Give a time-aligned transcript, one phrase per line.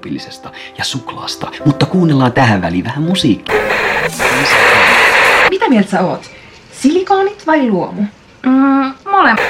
[0.00, 3.54] vaakakupillisesta ja suklaasta, mutta kuunnellaan tähän väliin vähän musiikkia.
[5.50, 6.30] Mitä mieltä sä oot?
[6.72, 8.02] Silikoonit vai luomu?
[8.46, 9.44] Mm, molemmat.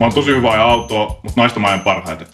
[0.00, 2.26] Mä oon tosi hyvä ja autoa, mutta naista mä en parhaiten.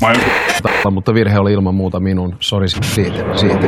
[0.00, 0.90] Mä oon joku...
[0.90, 2.36] Mutta virhe oli ilman muuta minun.
[2.40, 3.24] Sori siitä.
[3.36, 3.58] siitä.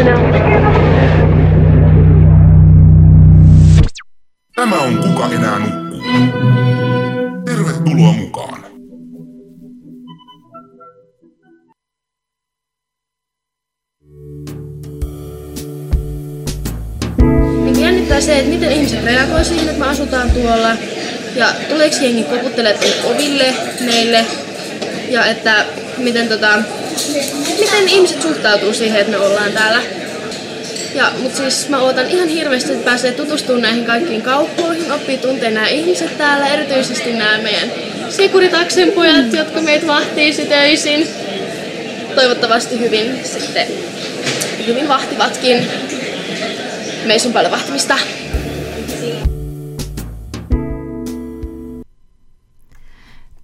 [0.00, 1.29] Tämä
[7.44, 8.64] Tervetuloa mukaan.
[17.80, 20.76] Jännittää se, että miten ihmiset reagoi siihen, että me asutaan tuolla.
[21.34, 24.26] Ja tuleeko jengi koputtelemaan oville meille.
[25.08, 25.64] Ja että
[25.98, 26.62] miten, tota,
[27.60, 29.99] miten ihmiset suhtautuu siihen, että me ollaan täällä.
[30.94, 35.50] Ja, mutta siis mä ootan ihan hirveästi, että pääsee tutustumaan näihin kaikkiin kauppoihin, oppii tuntea
[35.50, 37.70] nämä ihmiset täällä, erityisesti nämä meidän
[38.08, 41.08] Sekuritaksen pojat, jotka meitä vahtii töisin.
[42.14, 43.66] Toivottavasti hyvin sitten,
[44.66, 45.66] hyvin vahtivatkin.
[47.04, 47.98] Meissä on paljon vahtimista.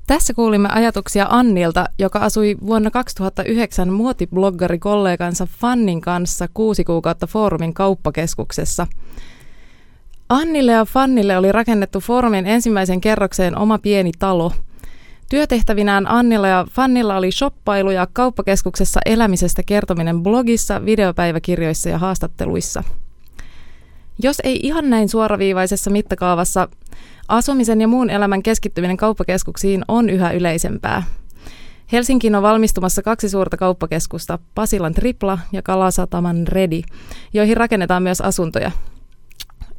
[0.06, 8.86] Tässä kuulimme ajatuksia Annilta, joka asui vuonna 2009 muotibloggari-kollegansa Fannin kanssa kuusi kuukautta Foorumin kauppakeskuksessa.
[10.28, 14.52] Annille ja Fannille oli rakennettu Foorumin ensimmäisen kerrokseen oma pieni talo.
[15.30, 22.84] Työtehtävinään Annilla ja Fannilla oli shoppailu ja kauppakeskuksessa elämisestä kertominen blogissa, videopäiväkirjoissa ja haastatteluissa.
[24.22, 26.69] Jos ei ihan näin suoraviivaisessa mittakaavassa,
[27.28, 31.03] asumisen ja muun elämän keskittyminen kauppakeskuksiin on yhä yleisempää.
[31.92, 36.83] Helsinkiin on valmistumassa kaksi suurta kauppakeskusta, Pasilan Tripla ja Kalasataman Redi,
[37.34, 38.70] joihin rakennetaan myös asuntoja.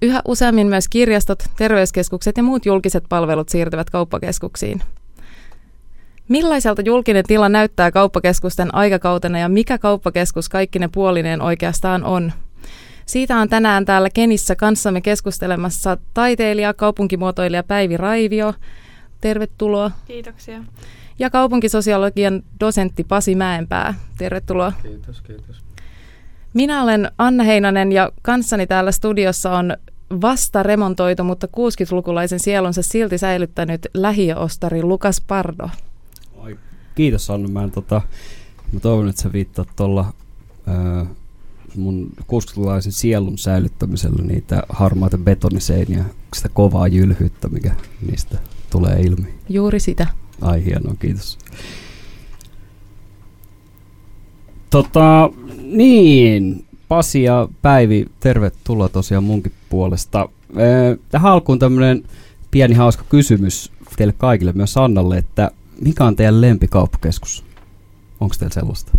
[0.02, 4.82] Yhä useammin myös kirjastot, terveyskeskukset ja muut julkiset palvelut siirtyvät kauppakeskuksiin.
[6.28, 12.32] Millaiselta julkinen tila näyttää kauppakeskusten aikakautena ja mikä kauppakeskus kaikkine puolineen oikeastaan on–
[13.08, 18.54] siitä on tänään täällä Kenissä kanssamme keskustelemassa taiteilija, kaupunkimuotoilija Päivi Raivio.
[19.22, 19.92] Tervetuloa.
[20.06, 20.64] Kiitoksia.
[21.20, 23.94] Ja kaupunkisosiologian dosentti Pasi Mäenpää.
[24.18, 24.74] Tervetuloa.
[24.82, 25.64] Kiitos, kiitos.
[26.54, 29.78] Minä olen Anna Heinonen ja kanssani täällä studiossa on
[30.22, 35.70] vasta remontoitu, mutta 60-lukulaisen sielunsa silti säilyttänyt lähiöostari Lukas Pardo.
[36.36, 36.58] Oi,
[36.96, 37.48] kiitos Anna.
[37.48, 38.02] Mä, en, tota,
[38.74, 40.06] mä toivon, että sä viittaat tuolla
[41.76, 46.06] mun 60-lukulaisen sielun säilyttämisellä niitä harmaita betoniseiniä,
[46.36, 47.76] sitä kovaa jylhyyttä, mikä
[48.08, 48.38] niistä
[48.70, 49.34] tulee ilmi.
[49.50, 50.08] Juuri sitä.
[50.42, 51.38] Ai hienoa, kiitos.
[54.70, 55.30] Tota,
[55.62, 60.30] niin, Pasi ja Päivi, tervetuloa tosiaan munkin puolesta.
[61.10, 62.04] Tähän alkuun tämmöinen
[62.52, 65.52] pieni hauska kysymys teille kaikille, myös Annalle, että
[65.82, 67.44] mikä on teidän lempikauppakeskus?
[68.20, 68.92] Onko teillä sellaista?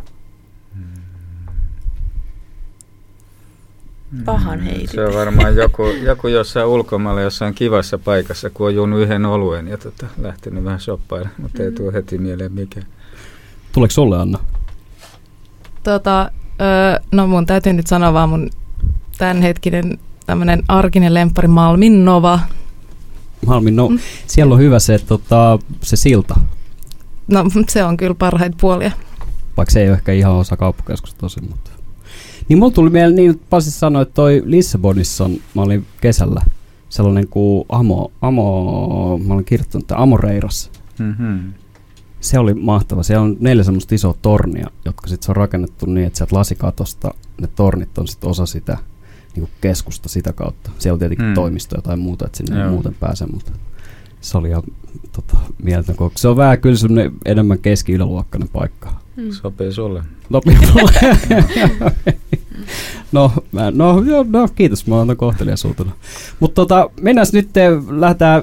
[4.25, 4.91] Pahan heitit.
[4.91, 9.69] Se on varmaan joku, joku jossain ulkomailla jossain kivassa paikassa, kun on juonut yhden oluen
[9.69, 12.83] ja tota, lähtenyt vähän shoppailemaan, mutta ei tule heti mieleen mikä.
[13.73, 14.39] Tuleeko sulle Anna?
[15.83, 16.31] Tota,
[16.61, 18.51] öö, no mun täytyy nyt sanoa vaan mun
[19.19, 22.41] tämänhetkinen tämmöinen arkinen lemppari Malmin Nova.
[23.47, 23.91] Malmin Nova.
[23.91, 23.99] Mm.
[24.27, 26.35] Siellä on hyvä se, tota, se silta.
[27.29, 28.93] No se on kyllä parhaita puolia.
[29.57, 31.78] Vaikka se ei ole ehkä ihan osa kauppakeskusta tosi, mutta...
[32.49, 36.43] Niin mulla tuli mieleen niin, että Pasi sanoi, että toi Lissabonissa on, mä olin kesällä,
[36.89, 40.71] sellainen kuin Amo, Amo mä olin kirjoittanut, että Amoreiras.
[40.99, 41.53] Mm-hmm.
[42.21, 43.03] Se oli mahtava.
[43.03, 47.49] Siellä on neljä semmoista isoa tornia, jotka sitten on rakennettu niin, että sieltä lasikatosta ne
[47.57, 48.79] tornit on sitten osa sitä
[49.35, 50.71] niin kuin keskusta sitä kautta.
[50.79, 51.35] Siellä on tietenkin mm.
[51.35, 52.71] toimisto tai muuta, että sinne Joo.
[52.71, 53.53] muuten pääse, mutta
[54.21, 54.63] se oli ihan
[55.13, 55.93] tota, mieltä.
[56.17, 59.01] Se on vähän kyllä semmoinen enemmän keski-yläluokkainen paikka.
[59.17, 59.31] Mm.
[59.31, 60.03] Sopii sulle.
[60.33, 60.93] Sopii mulle.
[63.13, 65.93] no, mä, no, joo, no, kiitos, mä oon kohteliaisuutena.
[66.41, 67.51] Mutta tota, mennään nyt,
[67.91, 68.43] lähdetään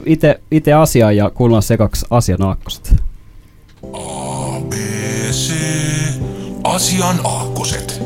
[0.51, 2.95] itse asiaan ja kuunnellaan sekaksi asian aakkoset.
[3.93, 4.73] A, B,
[5.31, 5.53] C,
[6.63, 8.01] asian aakkoset.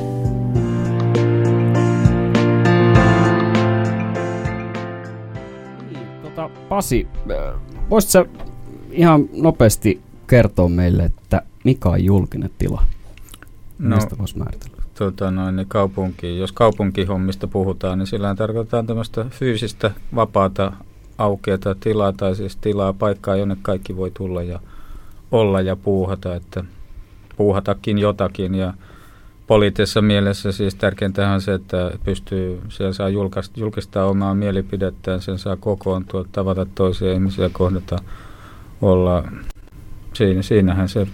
[6.23, 7.07] Tota, Pasi,
[7.89, 8.25] voisitko
[8.91, 12.85] ihan nopeasti kertoa meille, että mikä on julkinen tila?
[13.79, 14.78] No, Mistä voisi määritellä?
[14.99, 20.71] Tota noin, niin kaupunki, jos kaupunkihommista puhutaan, niin sillä tarkoitetaan tämmöistä fyysistä vapaata
[21.17, 24.59] aukeata tilaa tai siis tilaa, paikkaa, jonne kaikki voi tulla ja
[25.31, 26.63] olla ja puuhata, että
[27.37, 28.73] puuhatakin jotakin ja
[29.47, 35.37] poliittisessa mielessä siis tärkeintä on se, että pystyy, siellä saa julkaista, julkistaa omaa mielipidettään, sen
[35.37, 37.97] saa kokoontua, tavata toisia ihmisiä, kohdata,
[38.81, 39.23] olla.
[40.13, 41.07] Siinä, siinähän se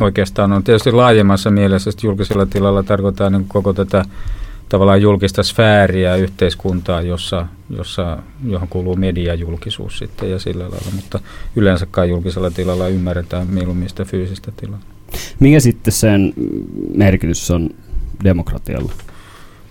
[0.00, 0.64] oikeastaan on.
[0.64, 4.04] Tietysti laajemmassa mielessä julkisella tilalla tarkoittaa niin koko tätä
[4.68, 11.20] tavallaan julkista sfääriä yhteiskuntaa, jossa, jossa, johon kuuluu mediajulkisuus sitten ja sillä lailla, mutta
[11.56, 14.80] yleensäkään julkisella tilalla ymmärretään mieluummin sitä fyysistä tilaa.
[15.40, 16.32] Mikä sitten sen
[16.94, 17.70] merkitys on
[18.24, 18.92] demokratialla?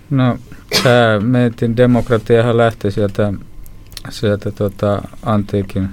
[0.09, 0.37] No,
[0.83, 3.33] tämä mietin demokratiahan lähti sieltä,
[4.09, 5.89] sieltä tota, antiikin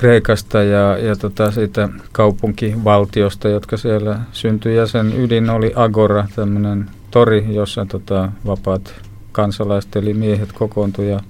[0.00, 4.76] Kreikasta ja, ja tota siitä kaupunkivaltiosta, jotka siellä syntyi.
[4.76, 8.94] Ja sen ydin oli Agora, tämmöinen tori, jossa tota, vapaat
[9.32, 11.24] kansalaiset eli miehet kokoontuivat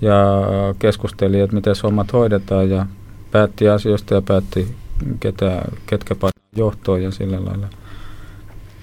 [0.00, 0.24] ja, ja
[0.78, 2.86] keskusteli, että miten hommat hoidetaan ja
[3.30, 4.74] päätti asioista ja päätti,
[5.20, 6.14] ketä, ketkä
[6.56, 7.68] johtoon ja sillä lailla.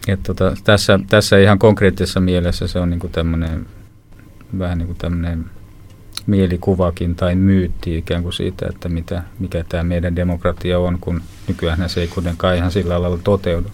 [0.07, 3.65] Et tota, tässä, tässä ihan konkreettisessa mielessä se on niinku tämmöinen
[4.59, 5.45] vähän niin kuin tämmöinen
[6.27, 11.89] mielikuvakin tai myytti ikään kuin siitä, että mitä, mikä tämä meidän demokratia on, kun nykyään
[11.89, 13.68] se ei kuitenkaan ihan sillä lailla toteudu.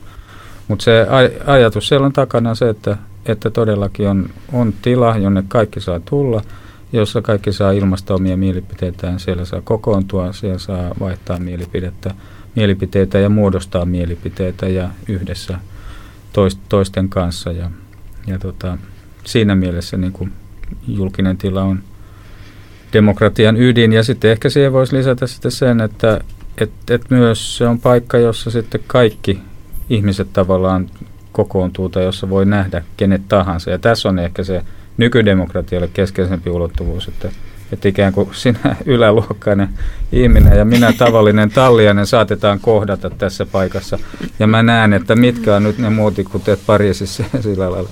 [0.68, 5.44] Mutta se aj- ajatus siellä on takana se, että, että todellakin on, on tila, jonne
[5.48, 6.42] kaikki saa tulla,
[6.94, 12.13] jossa kaikki saa ilmaista omia mielipiteitään, siellä saa kokoontua, siellä saa vaihtaa mielipidettä,
[12.56, 15.59] mielipiteitä ja muodostaa mielipiteitä ja yhdessä
[16.33, 17.51] toist, toisten kanssa.
[17.51, 17.71] Ja,
[18.27, 18.77] ja tota,
[19.24, 20.33] siinä mielessä niin kuin
[20.88, 21.83] julkinen tila on
[22.93, 23.93] demokratian ydin.
[23.93, 26.21] Ja sitten ehkä siihen voisi lisätä sitten sen, että
[26.57, 29.39] et, et myös se on paikka, jossa sitten kaikki
[29.89, 30.89] ihmiset tavallaan
[31.31, 33.71] kokoontuu tai jossa voi nähdä kenet tahansa.
[33.71, 34.63] Ja tässä on ehkä se
[34.97, 37.29] nykydemokratialle keskeisempi ulottuvuus, että,
[37.71, 39.69] että ikään kuin sinä yläluokkainen
[40.11, 43.99] ihminen ja minä tavallinen talliainen saatetaan kohdata tässä paikassa.
[44.39, 47.89] Ja mä näen, että mitkä on nyt ne muotikuteet Pariisissa sillä lailla.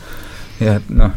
[0.60, 1.10] Ja no,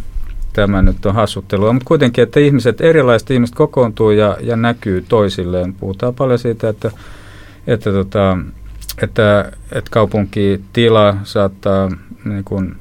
[0.53, 5.75] tämä nyt on hassuttelua, mutta kuitenkin, että ihmiset, erilaiset ihmiset kokoontuu ja, ja näkyy toisilleen.
[5.75, 6.91] Puhutaan paljon siitä, että,
[7.67, 8.39] että, tota,
[9.03, 11.91] että, että kaupunkitila saattaa
[12.25, 12.77] niin kuin,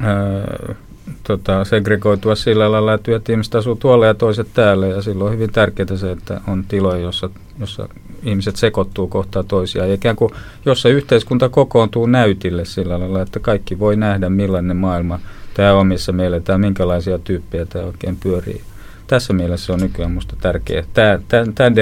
[0.00, 0.74] ää,
[1.22, 4.86] tota, segregoitua sillä lailla, että työt ihmiset asuu tuolla ja toiset täällä.
[4.86, 7.30] Ja silloin on hyvin tärkeää se, että on tiloja, jossa,
[7.60, 7.88] jossa
[8.22, 9.88] ihmiset sekoittuu kohtaa toisiaan.
[9.88, 10.32] Ja ikään kuin,
[10.64, 15.18] jossa yhteiskunta kokoontuu näytille sillä lailla, että kaikki voi nähdä, millainen maailma
[15.58, 18.60] tämä on, missä meillä tämä, minkälaisia tyyppejä tämä oikein pyörii.
[19.06, 21.76] Tässä mielessä se on nykyään minusta tärkeä, tämä, tämä, tämä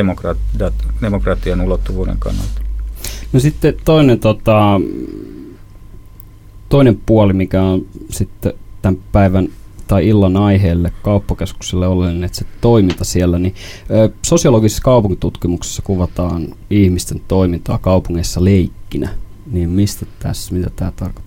[1.02, 2.60] demokratian ulottuvuuden kannalta.
[3.32, 4.80] No sitten toinen, tota,
[6.68, 8.52] toinen puoli, mikä on sitten
[8.82, 9.48] tämän päivän
[9.86, 13.54] tai illan aiheelle kauppakeskukselle oleellinen, että se toiminta siellä, niin
[13.90, 19.10] ö, sosiologisessa kaupunkitutkimuksessa kuvataan ihmisten toimintaa kaupungeissa leikkinä.
[19.46, 21.25] Niin mistä tässä, mitä tämä tarkoittaa?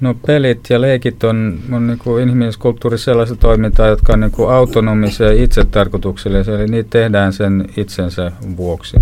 [0.00, 4.50] No pelit ja leikit on, on niin kuin inhimillisessä kulttuurissa sellaista toimintaa, jotka on niin
[4.50, 8.96] autonomisia ja itsetarkoituksellisia, eli niitä tehdään sen itsensä vuoksi.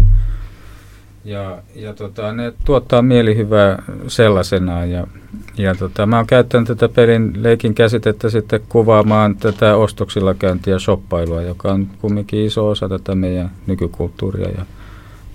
[1.24, 4.90] Ja, ja tota, ne tuottaa mielihyvää sellaisenaan.
[4.90, 5.06] Ja,
[5.58, 11.42] ja tota, mä oon käyttänyt tätä pelin leikin käsitettä sitten kuvaamaan tätä ostoksilla käyntiä shoppailua,
[11.42, 14.48] joka on kumminkin iso osa tätä meidän nykykulttuuria.
[14.48, 14.64] Ja,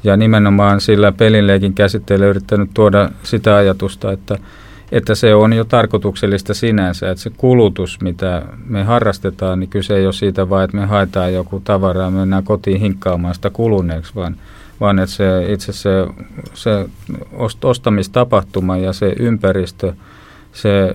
[0.03, 4.37] ja nimenomaan sillä pelinleikin käsitteellä yrittänyt tuoda sitä ajatusta, että,
[4.91, 10.05] että se on jo tarkoituksellista sinänsä, että se kulutus, mitä me harrastetaan, niin kyse ei
[10.05, 14.35] ole siitä vaan, että me haetaan joku tavara ja mennään kotiin hinkkaamaan sitä kuluneeksi, vaan–
[14.81, 15.89] vaan että se itse se,
[16.53, 16.89] se
[17.61, 19.93] ostamistapahtuma ja se ympäristö,
[20.53, 20.93] se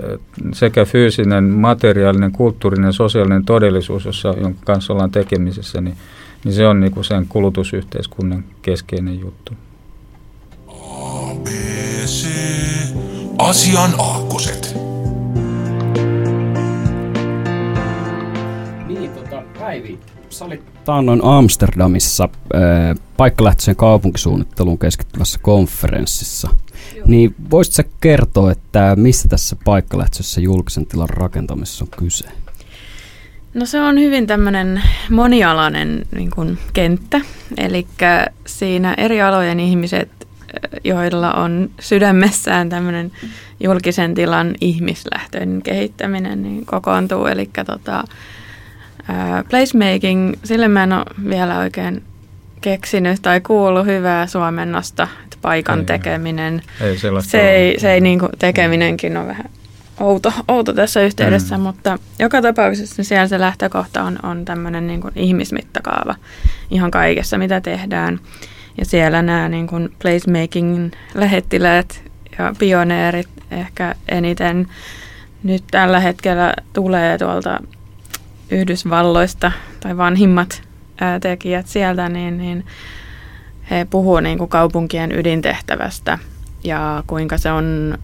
[0.52, 5.96] sekä fyysinen, materiaalinen, kulttuurinen, sosiaalinen todellisuus, jossa, jonka kanssa ollaan tekemisissä, niin,
[6.44, 9.52] niin se on niin kuin sen kulutusyhteiskunnan keskeinen juttu.
[10.68, 12.26] ABC.
[13.38, 14.74] Asian aakkoset.
[18.86, 19.98] Niin, tota, Päivi,
[20.30, 22.24] sä olit taannoin Amsterdamissa
[22.54, 22.60] äh,
[23.16, 26.48] paikkalähtöisen kaupunkisuunnitteluun keskittyvässä konferenssissa.
[26.96, 27.06] Joo.
[27.06, 32.24] Niin voisitko kertoa, että mistä tässä paikkalähtöisessä julkisen tilan rakentamisessa on kyse?
[33.54, 37.20] No se on hyvin tämmöinen monialainen niin kuin, kenttä,
[37.56, 37.86] eli
[38.46, 40.08] siinä eri alojen ihmiset,
[40.84, 43.12] joilla on sydämessään tämmöinen
[43.60, 47.26] julkisen tilan ihmislähtöinen kehittäminen, niin kokoontuu.
[47.26, 48.04] Eli tota,
[49.50, 52.02] placemaking, sille mä en ole vielä oikein
[52.60, 56.62] keksinyt tai kuullut hyvää suomennosta, että paikan ei, tekeminen.
[56.80, 59.50] Ei se ei, se ei niin kuin tekeminenkin on vähän
[60.00, 61.62] outo, outo tässä yhteydessä, mm.
[61.62, 66.14] mutta joka tapauksessa niin siellä se lähtökohta on, on tämmöinen niin ihmismittakaava
[66.70, 68.20] ihan kaikessa, mitä tehdään.
[68.78, 72.02] Ja siellä nämä niin kuin placemaking lähettiläät
[72.38, 74.68] ja pioneerit ehkä eniten
[75.42, 77.60] nyt tällä hetkellä tulee tuolta
[78.50, 80.62] Yhdysvalloista tai vanhimmat
[81.00, 82.66] ää, tekijät sieltä, niin, niin
[83.70, 86.18] he puhuvat niin kuin kaupunkien ydintehtävästä
[86.64, 87.98] ja kuinka se on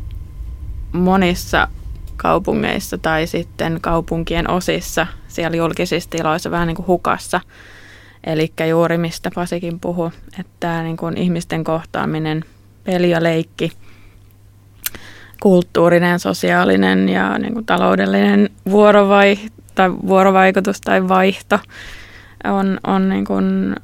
[0.92, 1.68] monissa
[2.16, 7.40] kaupungeissa tai sitten kaupunkien osissa siellä julkisissa tiloissa vähän niin kuin hukassa.
[8.24, 10.10] Eli juuri mistä Pasikin puhui,
[10.40, 12.44] että niin kuin ihmisten kohtaaminen,
[12.84, 13.72] peli ja leikki,
[15.40, 19.38] kulttuurinen, sosiaalinen ja niin kuin taloudellinen vuorovai,
[19.74, 21.58] tai vuorovaikutus tai vaihto
[22.44, 23.76] on, on niin kuin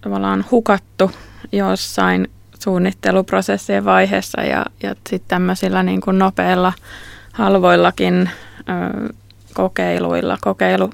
[0.00, 1.10] tavallaan hukattu
[1.52, 6.72] jossain suunnitteluprosessien vaiheessa ja, ja sitten tämmöisillä niin kuin nopeilla
[7.32, 9.12] halvoillakin ö,
[9.54, 10.90] kokeiluilla, kokeilu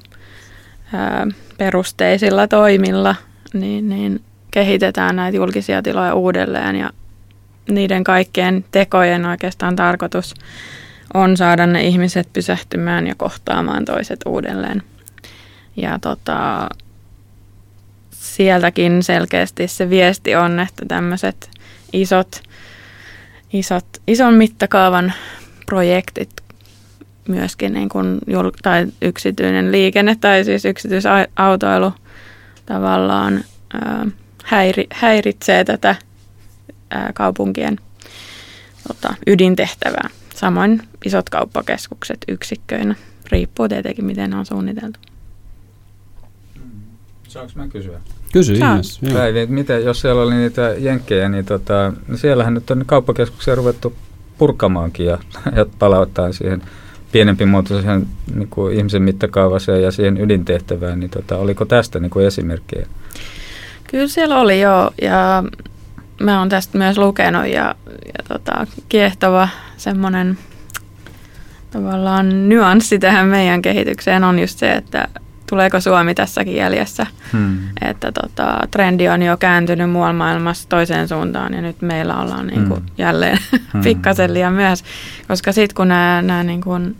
[0.93, 3.15] ö, perusteisilla toimilla,
[3.53, 6.89] niin, niin kehitetään näitä julkisia tiloja uudelleen ja
[7.69, 10.33] niiden kaikkien tekojen oikeastaan tarkoitus
[11.13, 14.83] on saada ne ihmiset pysähtymään ja kohtaamaan toiset uudelleen.
[15.75, 16.69] Ja tota,
[18.11, 21.49] sieltäkin selkeästi se viesti on, että tämmöiset
[21.93, 22.41] isot,
[23.53, 25.13] isot, ison mittakaavan
[25.65, 26.29] projektit
[27.29, 31.93] myöskin niin kuin jul- tai yksityinen liikenne tai siis yksityisautoilu
[32.65, 33.43] tavallaan
[33.73, 34.05] ää,
[34.43, 35.95] häiri, häiritsee tätä
[36.89, 37.77] ää, kaupunkien
[38.87, 40.09] tota, ydintehtävää.
[40.35, 42.95] Samoin isot kauppakeskukset yksikköinä.
[43.31, 44.99] Riippuu tietenkin, miten ne on suunniteltu.
[47.27, 47.99] Saanko mä kysyä?
[48.33, 49.01] Kysy ihmeessä.
[49.13, 53.93] Päivi, miten, jos siellä oli niitä jenkkejä, niin tota, siellähän nyt on kauppakeskuksia ruvettu
[54.37, 55.17] purkamaankin ja,
[55.57, 56.61] ja palauttaa siihen
[57.11, 62.87] pienempimuotoiseen niin kuin ihmisen mittakaavaseen ja siihen ydintehtävään, niin tota, oliko tästä niin kuin esimerkkejä?
[63.87, 65.43] Kyllä siellä oli jo ja
[66.21, 67.75] mä oon tästä myös lukenut ja,
[68.05, 70.37] ja tota, kiehtova semmoinen
[71.71, 75.07] tavallaan nyanssi tähän meidän kehitykseen on just se, että
[75.49, 77.05] tuleeko Suomi tässäkin jäljessä.
[77.33, 77.57] Hmm.
[77.81, 82.67] Että tota, trendi on jo kääntynyt muualla maailmassa toiseen suuntaan ja nyt meillä ollaan niin
[82.67, 82.89] kuin hmm.
[82.97, 83.37] jälleen
[83.73, 83.81] hmm.
[83.81, 84.83] pikkasen liian myös.
[85.27, 86.97] Koska sitten kun nämä, nämä, niin kuin,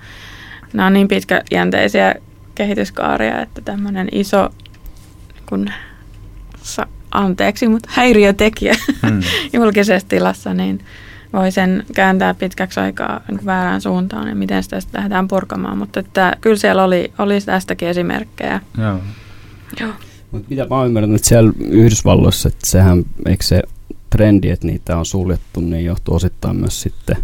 [0.73, 2.15] nämä on niin pitkäjänteisiä
[2.55, 4.49] kehityskaaria, että tämmöinen iso
[5.33, 5.73] niin kuin,
[7.11, 8.75] anteeksi, mutta häiriötekijä
[9.07, 9.21] hmm.
[9.53, 10.85] julkisessa tilassa, niin
[11.33, 15.77] voi sen kääntää pitkäksi aikaa niin väärään suuntaan ja miten sitä sitten lähdetään purkamaan.
[15.77, 18.61] Mutta että, kyllä siellä oli, oli tästäkin esimerkkejä.
[18.77, 18.99] Joo.
[19.79, 19.93] Joo.
[20.31, 23.61] Mut mitä mä oon ymmärtänyt, että siellä Yhdysvalloissa, että sehän, eikö se
[24.09, 27.15] trendi, että niitä on suljettu, niin johtuu osittain myös sitten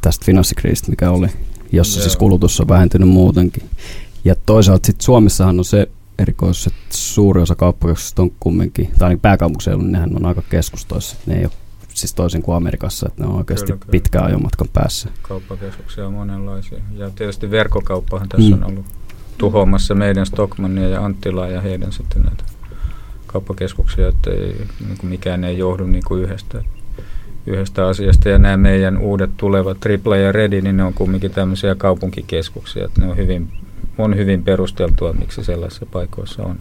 [0.00, 1.26] tästä finanssikriisistä, mikä oli,
[1.72, 2.10] jossa siis Joo.
[2.10, 3.62] siis kulutus on vähentynyt muutenkin.
[4.24, 9.20] Ja toisaalta sitten Suomessahan on se erikois, että suuri osa kauppakeskuksista on kumminkin, tai niin
[9.20, 11.52] pääkaupunkiseudulla, niin nehän on aika keskustoissa, ne ei ole
[11.98, 13.90] siis toisin kuin Amerikassa, että ne on oikeasti kyllä, kyllä.
[13.90, 15.08] pitkään ajomatkan päässä.
[15.22, 16.78] Kauppakeskuksia on monenlaisia.
[16.96, 18.62] Ja tietysti verkkokauppahan tässä mm.
[18.62, 18.86] on ollut
[19.38, 22.44] tuhoamassa meidän Stockmannia ja Anttilaa ja heidän sitten näitä
[23.26, 26.64] kauppakeskuksia, että ei, niin kuin mikään ei johdu niin kuin yhdestä,
[27.46, 28.28] yhdestä asiasta.
[28.28, 33.00] Ja nämä meidän uudet tulevat Triple ja Ready, niin ne on kumminkin tämmöisiä kaupunkikeskuksia, että
[33.00, 33.48] ne on hyvin,
[33.98, 36.58] on hyvin perusteltua, miksi sellaisissa paikoissa on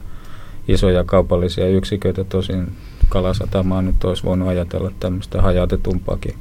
[0.67, 2.23] isoja kaupallisia yksiköitä.
[2.23, 2.71] Tosin
[3.09, 6.35] Kalasatamaa nyt olisi voinut ajatella tämmöistä hajautetumpaakin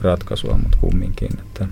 [0.00, 1.28] ratkaisua, mutta kumminkin.
[1.38, 1.66] Että,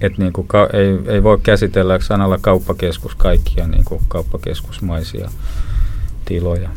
[0.00, 5.30] et niin kuin ka- ei, ei voi käsitellä sanalla kauppakeskus kaikkia niin kuin kauppakeskusmaisia
[6.24, 6.68] tiloja.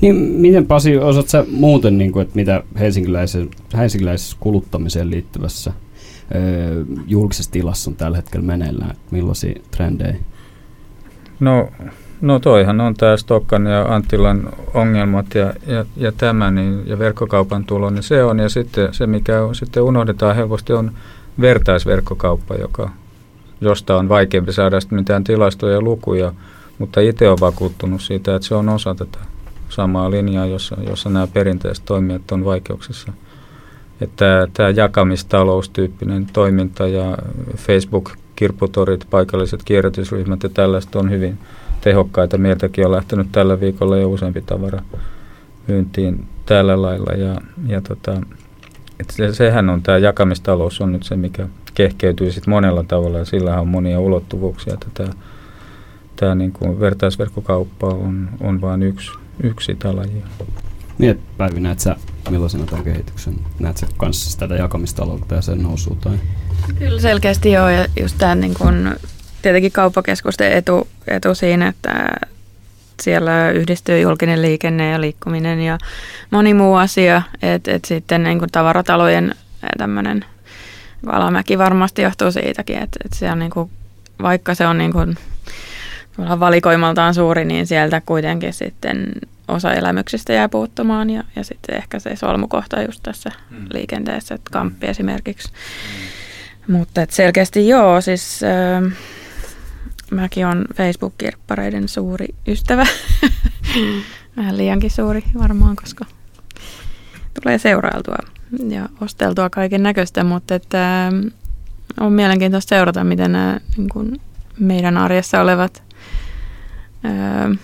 [0.00, 5.72] Niin miten Pasi, osaat sä muuten, niin kuin, että mitä helsinkiläisen, helsinkiläisessä kuluttamiseen liittyvässä
[6.34, 8.96] öö, julkisessa tilassa on tällä hetkellä meneillään?
[9.10, 10.16] Millaisia trendejä?
[11.40, 11.68] No
[12.20, 17.64] No toihan on tämä Stokkan ja Anttilan ongelmat ja, ja, ja tämä niin, ja verkkokaupan
[17.64, 18.38] tulo, niin se on.
[18.38, 20.92] Ja sitten se, mikä on, sitten unohdetaan helposti, on
[21.40, 22.90] vertaisverkkokauppa, joka,
[23.60, 26.32] josta on vaikeampi saada mitään tilastoja ja lukuja,
[26.78, 29.18] mutta itse olen vakuuttunut siitä, että se on osa tätä
[29.68, 33.12] samaa linjaa, jossa, jossa nämä perinteiset toimijat on vaikeuksissa.
[34.00, 37.18] Että tämä jakamistaloustyyppinen toiminta ja
[37.56, 41.38] Facebook-kirpputorit, paikalliset kierrätysryhmät ja tällaista on hyvin–
[41.84, 42.38] tehokkaita.
[42.38, 44.82] Meiltäkin on lähtenyt tällä viikolla jo useampi tavara
[45.66, 47.12] myyntiin tällä lailla.
[47.12, 48.20] Ja, ja tota,
[49.00, 53.24] et se, sehän on tämä jakamistalous on nyt se, mikä kehkeytyy sit monella tavalla ja
[53.24, 54.74] sillä on monia ulottuvuuksia.
[54.74, 55.10] Että tämä,
[56.16, 59.10] tämä niin kuin vertaisverkkokauppa on, on vain yksi,
[59.42, 60.22] yksi laji.
[60.98, 61.96] Niin, Päivi, näet sä
[62.30, 63.34] millaisena tämän kehityksen?
[63.58, 65.96] Näet sä kanssa tätä jakamistaloutta ja sen nousua?
[66.00, 66.18] Tai?
[66.78, 68.94] Kyllä selkeästi joo, ja just tämä niin kuin
[69.44, 72.06] tietenkin kauppakeskusten etu, etu siinä, että
[73.02, 75.78] siellä yhdistyy julkinen liikenne ja liikkuminen ja
[76.30, 79.34] moni muu asia, että et sitten niin kuin tavaratalojen
[79.78, 80.24] tämmöinen
[81.06, 83.70] alamäki varmasti johtuu siitäkin, että, että se on niin kuin,
[84.22, 85.16] vaikka se on niin kuin,
[86.18, 89.12] valikoimaltaan suuri, niin sieltä kuitenkin sitten
[89.48, 93.66] osa elämyksistä jää puuttumaan ja, ja sitten ehkä se solmukohta just tässä mm.
[93.72, 94.90] liikenteessä, että kamppi mm.
[94.90, 95.52] esimerkiksi.
[95.52, 96.76] Mm.
[96.76, 98.92] Mutta et selkeästi joo, siis äh,
[100.10, 102.86] mäkin on Facebook-kirppareiden suuri ystävä.
[104.36, 106.04] Vähän liiankin suuri varmaan, koska
[107.42, 108.18] tulee seurailtua
[108.68, 111.12] ja osteltua kaiken näköistä, mutta että, äh,
[112.00, 114.20] on mielenkiintoista seurata, miten nämä niin kuin
[114.58, 115.82] meidän arjessa olevat
[117.04, 117.58] äh,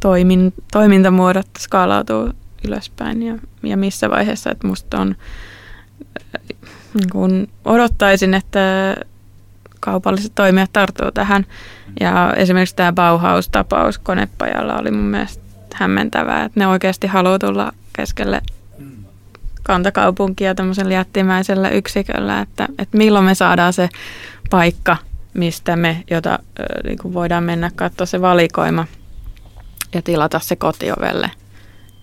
[0.00, 2.30] toimin, toimintamuodot skaalautuu
[2.66, 5.16] ylöspäin ja, ja missä vaiheessa, että musta on,
[6.94, 8.96] niin kun odottaisin, että
[9.86, 11.46] kaupalliset toimijat tarttuu tähän.
[12.00, 15.42] Ja esimerkiksi tämä Bauhaus-tapaus konepajalla oli mun mielestä
[15.74, 18.42] hämmentävää, että ne oikeasti haluaa tulla keskelle
[19.62, 23.88] kantakaupunkia tämmöisellä jättimäisellä yksiköllä, että, että milloin me saadaan se
[24.50, 24.96] paikka,
[25.34, 26.38] mistä me, jota
[26.84, 28.86] niin voidaan mennä katsoa se valikoima–
[29.94, 31.30] ja tilata se kotiovelle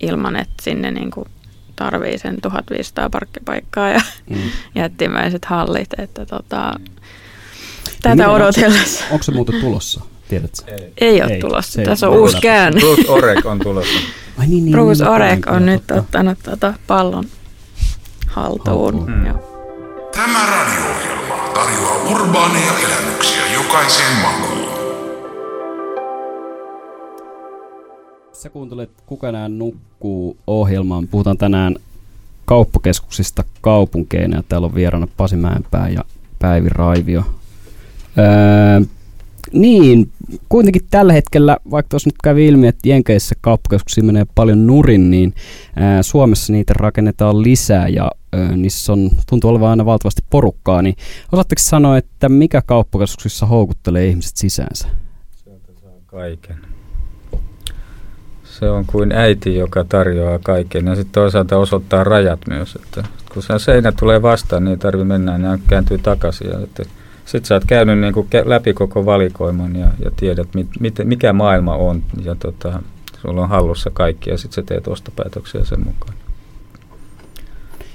[0.00, 1.28] ilman, että sinne niin kuin
[1.76, 4.00] tarvii sen 1500 parkkipaikkaa ja
[4.30, 4.36] mm.
[4.80, 5.88] jättimäiset hallit.
[5.98, 6.80] Että tota,
[8.04, 9.04] tätä niin odotellessa.
[9.10, 10.00] Onko se muuten tulossa?
[10.28, 10.62] Tiedätkö?
[10.66, 11.82] Ei, ei ole ei, tulossa.
[11.82, 12.80] Tässä on uusi käänne.
[12.80, 13.98] Bruce Orek on tulossa.
[14.38, 16.00] Ai niin, niin, Bruce niin, Orek on nyt totta.
[16.00, 17.24] ottanut tota pallon
[18.26, 18.66] haltuun.
[18.66, 19.10] haltuun.
[19.10, 19.34] Mm.
[20.12, 20.84] Tämä radio
[21.54, 24.64] tarjoaa urbaaneja elämyksiä jokaiseen makuun.
[28.32, 31.08] Sä kuuntelet Kuka nää nukkuu ohjelmaan.
[31.08, 31.76] Puhutaan tänään
[32.44, 36.04] kauppakeskuksista kaupunkeina ja täällä on vieraana Pasi Mäenpää ja
[36.38, 37.22] Päivi Raivio.
[38.18, 38.80] Öö,
[39.52, 40.10] niin,
[40.48, 45.34] kuitenkin tällä hetkellä, vaikka tuossa nyt kävi ilmi, että Jenkeissä kauppakeskuksia menee paljon nurin, niin
[45.76, 50.96] ää, Suomessa niitä rakennetaan lisää ja ää, niissä on, tuntuu olevan aina valtavasti porukkaa, niin
[51.32, 54.88] osaatteko sanoa, että mikä kauppakeskuksissa houkuttelee ihmiset sisäänsä?
[55.44, 56.56] Sieltä saa kaiken
[58.58, 62.76] se on kuin äiti, joka tarjoaa kaiken ja sitten toisaalta osoittaa rajat myös.
[62.76, 66.50] Että kun se seinä tulee vastaan, niin ei tarvitse mennä, niin kääntyy takaisin.
[67.24, 71.32] Sitten sä oot käynyt niin kuin läpi koko valikoiman ja, ja tiedät, mit, mit, mikä
[71.32, 72.82] maailma on ja tota,
[73.22, 76.14] sulla on hallussa kaikki ja sitten sä teet ostopäätöksiä sen mukaan.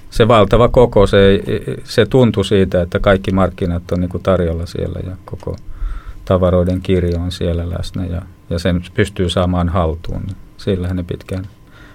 [0.10, 1.44] Se valtava koko, se,
[1.84, 5.56] se tuntui siitä, että kaikki markkinat on niin kuin tarjolla siellä ja koko
[6.26, 10.22] tavaroiden kirjo on siellä läsnä ja, ja sen pystyy saamaan haltuun.
[10.22, 11.46] Niin sillähän ne pitkään,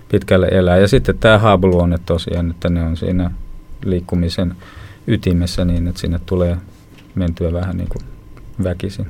[0.08, 0.76] pitkälle elää.
[0.76, 3.30] Ja sitten tämä haabuluonne tosiaan, että ne on siinä
[3.84, 4.56] liikkumisen
[5.06, 6.56] ytimessä niin, että sinne tulee
[7.14, 8.04] mentyä vähän niin kuin
[8.64, 9.06] väkisin.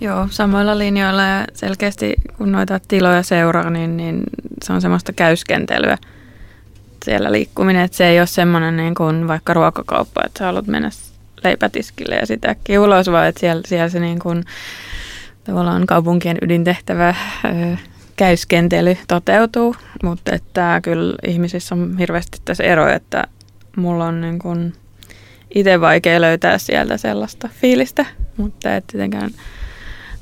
[0.00, 4.22] Joo, samoilla linjoilla ja selkeästi kun noita tiloja seuraa, niin, niin
[4.64, 5.98] se on semmoista käyskentelyä
[7.04, 10.90] siellä liikkuminen, että se ei ole semmoinen niin kuin vaikka ruokakauppa, että sä haluat mennä
[11.44, 14.44] leipätiskille ja sitä ulos, vaan että siellä, siellä se niin kuin
[15.44, 17.14] tavallaan kaupunkien ydintehtävä
[18.16, 23.24] käyskentely toteutuu, mutta että kyllä ihmisissä on hirveästi tässä ero, että
[23.76, 24.72] mulla on niin kuin
[25.54, 29.30] itse vaikea löytää sieltä sellaista fiilistä, mutta et tietenkään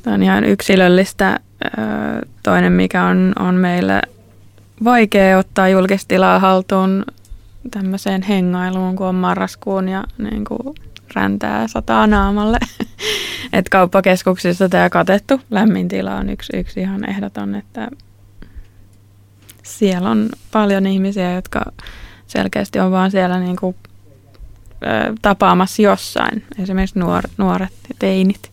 [0.03, 1.41] tämä on ihan yksilöllistä.
[2.43, 4.03] Toinen, mikä on, on meille
[4.85, 7.05] vaikea ottaa julkistilaa haltuun
[7.71, 10.75] tämmöiseen hengailuun, kun on marraskuun ja niin kuin
[11.15, 12.59] räntää sataa naamalle.
[13.53, 17.89] Et kauppakeskuksissa tämä katettu lämmin tila on yksi, yksi ihan ehdoton, että
[19.63, 21.73] siellä on paljon ihmisiä, jotka
[22.27, 23.77] selkeästi on vaan siellä niin kuin,
[25.23, 28.51] tapaamassa jossain, esimerkiksi nuor, nuoret ja teinit.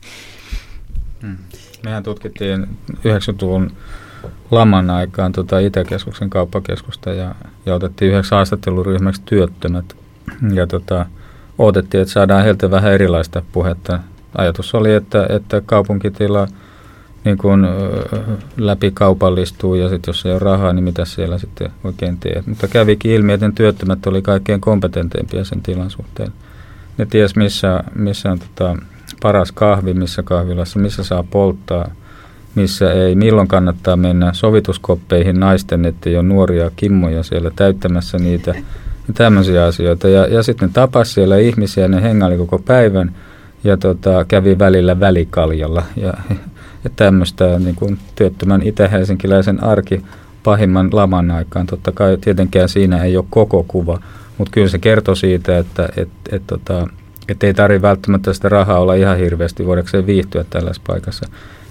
[1.21, 1.37] Hmm.
[1.83, 3.71] Mehän tutkittiin 90-luvun
[4.51, 7.35] laman aikaan tota Itäkeskuksen kauppakeskusta ja,
[7.65, 9.95] ja otettiin yhdeksi haastatteluryhmäksi työttömät.
[10.53, 11.05] Ja tota,
[11.57, 13.99] odotettiin, että saadaan heiltä vähän erilaista puhetta.
[14.37, 16.47] Ajatus oli, että, että kaupunkitila
[17.27, 17.67] niin kuin,
[18.57, 22.47] läpi kaupallistuu ja sitten jos ei ole rahaa, niin mitä siellä sitten oikein teet.
[22.47, 26.31] Mutta kävikin ilmi, että työttömät oli kaikkein kompetenteimpia sen tilan suhteen.
[26.97, 28.77] Ne ties missä, missä on tota,
[29.21, 31.91] paras kahvi, missä kahvilassa, missä saa polttaa,
[32.55, 38.55] missä ei, milloin kannattaa mennä sovituskoppeihin naisten, ettei ole nuoria kimmoja siellä täyttämässä niitä
[39.13, 40.09] tämmöisiä asioita.
[40.09, 43.15] Ja, ja sitten ne tapas siellä ihmisiä, ne hengaili koko päivän
[43.63, 45.83] ja tota, kävi välillä välikaljalla.
[45.95, 46.13] Ja,
[46.87, 50.01] ja tämmöistä niin kuin työttömän itä-helsinkiläisen arki
[50.43, 51.67] pahimman laman aikaan.
[51.67, 53.99] Totta kai tietenkään siinä ei ole koko kuva,
[54.37, 56.87] mutta kyllä se kertoo siitä, että et, et, tota,
[57.29, 61.25] et ei tarvitse välttämättä sitä rahaa olla ihan hirveästi, voidaanko viihtyä tällaisessa paikassa.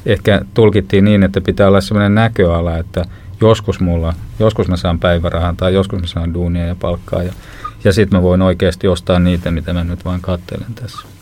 [0.07, 3.05] Ehkä tulkittiin niin, että pitää olla sellainen näköala, että
[3.41, 7.23] joskus mulla, joskus mä saan päivärahan tai joskus mä saan duunia ja palkkaa.
[7.23, 7.33] Ja,
[7.85, 11.16] Ja sitten mä voin oikeasti ostaa niitä, mitä mä nyt vain katselen tässä.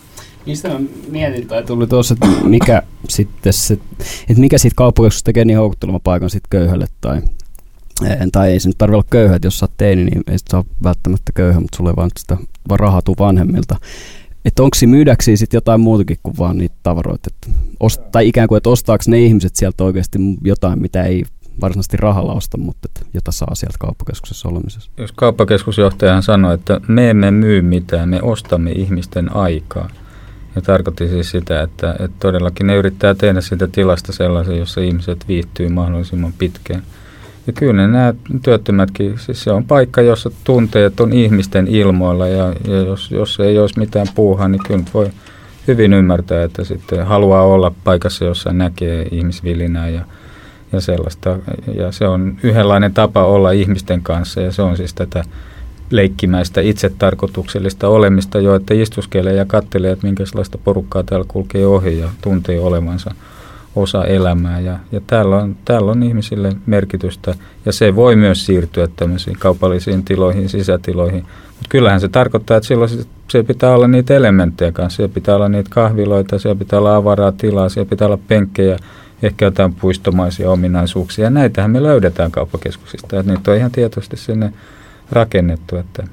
[0.46, 0.80] Mistä mä
[1.11, 3.78] mietin, tai tuli tuossa, että mikä sitten se,
[4.28, 7.22] että mikä siitä kauppakeskuksesta tekee niin houkuttelema paikan sitten köyhälle tai
[8.33, 10.57] tai ei se nyt tarvitse olla köyhä, että jos sä oot teini, niin ei se
[10.57, 12.37] ole välttämättä köyhä, mutta sulle ei vaan sitä
[12.68, 13.76] vaan rahaa tuu vanhemmilta.
[14.44, 18.48] Että onko siinä myydäksi sitten jotain muutakin kuin vaan niitä tavaroita, että ost, tai ikään
[18.48, 21.24] kuin, että ostaako ne ihmiset sieltä oikeasti jotain, mitä ei
[21.61, 24.90] varsinaisesti rahalla osta, mutta että jota saa sieltä kauppakeskuksessa olemisessa.
[24.96, 29.88] Jos kauppakeskusjohtajahan sanoi, että me emme myy mitään, me ostamme ihmisten aikaa.
[30.57, 35.29] Ja tarkoitti siis sitä, että, että todellakin ne yrittää tehdä sitä tilasta sellaisen, jossa ihmiset
[35.29, 36.83] viihtyy mahdollisimman pitkään.
[37.47, 42.77] Ja kyllä nämä työttömätkin, siis se on paikka, jossa tunteet on ihmisten ilmoilla ja, ja
[42.77, 45.11] jos, jos ei olisi mitään puuhaa, niin kyllä voi
[45.69, 50.05] hyvin ymmärtää, että sitten haluaa olla paikassa, jossa näkee ihmisvilinää ja,
[50.73, 51.38] ja sellaista.
[51.77, 55.25] Ja se on yhdenlainen tapa olla ihmisten kanssa ja se on siis tätä
[55.90, 62.09] leikkimäistä itsetarkoituksellista olemista jo, että istuskelee ja katselee, että minkälaista porukkaa täällä kulkee ohi ja
[62.23, 63.14] tuntee olevansa
[63.77, 64.61] osa elämää.
[64.61, 67.35] Ja, ja täällä, on, täällä on ihmisille merkitystä
[67.66, 71.23] ja se voi myös siirtyä tämmöisiin kaupallisiin tiloihin, sisätiloihin.
[71.49, 72.90] Mutta kyllähän se tarkoittaa, että silloin
[73.29, 74.97] se pitää olla niitä elementtejä kanssa.
[74.97, 78.77] Siellä pitää olla niitä kahviloita, siellä pitää olla avaraa tilaa, siellä pitää olla penkkejä,
[79.23, 81.25] ehkä jotain puistomaisia ominaisuuksia.
[81.25, 83.20] Ja näitähän me löydetään kauppakeskuksista.
[83.20, 84.53] Että niitä on ihan tietysti sinne
[85.11, 86.05] rakennettu, että,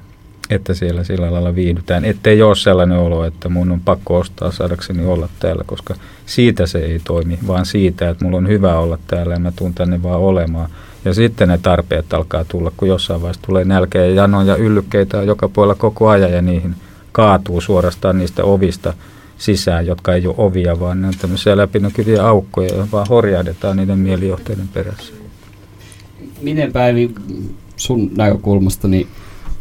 [0.50, 2.04] että siellä sillä lailla viihdytään.
[2.04, 5.94] Ettei ole sellainen olo, että mun on pakko ostaa saadakseni olla täällä, koska
[6.26, 9.74] siitä se ei toimi, vaan siitä, että mulla on hyvä olla täällä ja mä tuun
[9.74, 10.70] tänne vaan olemaan.
[11.04, 15.22] Ja sitten ne tarpeet alkaa tulla, kun jossain vaiheessa tulee nälkeä ja janoja ja yllykkeitä
[15.22, 16.74] joka puolella koko ajan ja niihin
[17.12, 18.94] kaatuu suorastaan niistä ovista
[19.38, 23.98] sisään, jotka ei ole ovia, vaan ne on tämmöisiä läpinäkyviä aukkoja, ja vaan horjahdetaan niiden
[23.98, 25.12] mielijohteiden perässä.
[26.40, 27.14] Miten Päivi
[27.82, 29.08] sun näkökulmasta, niin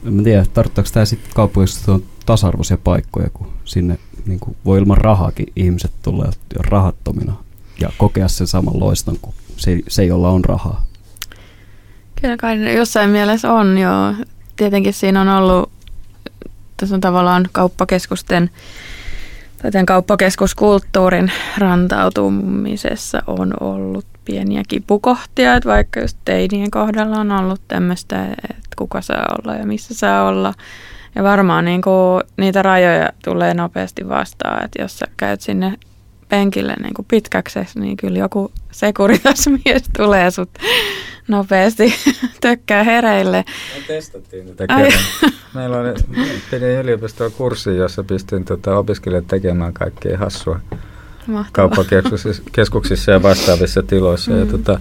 [0.07, 5.47] en tiedä, tarkoittaako tämä sitten kaupungeissa tasa-arvoisia paikkoja, kun sinne niin kuin voi ilman rahaakin
[5.55, 7.33] ihmiset tulla jo rahattomina
[7.79, 10.85] ja kokea sen saman loiston kuin se, se jolla on rahaa.
[12.21, 14.13] Kyllä kai jossain mielessä on joo.
[14.55, 15.71] Tietenkin siinä on ollut,
[16.77, 18.49] tässä on tavallaan kauppakeskusten
[19.61, 28.25] tai kauppakeskuskulttuurin rantautumisessa on ollut pieniä kipukohtia, että vaikka just teinien kohdalla on ollut tämmöistä,
[28.25, 30.53] että kuka saa olla ja missä saa olla.
[31.15, 35.77] Ja varmaan niin kuin niitä rajoja tulee nopeasti vastaan, että jos sä käyt sinne
[36.29, 40.49] penkille niin kuin pitkäksi, niin kyllä joku sekuritasmies tulee sut
[41.27, 41.93] nopeasti
[42.41, 43.45] tökkää hereille.
[43.77, 45.03] Me testattiin tätä kerran.
[45.53, 45.93] Meillä oli,
[46.51, 50.59] pidin yliopistoon kurssi, jossa pistin tota, opiskelijat tekemään kaikkea hassua
[51.51, 54.31] kauppakeskuksissa ja vastaavissa tiloissa.
[54.31, 54.39] Mm.
[54.39, 54.79] Ja tota,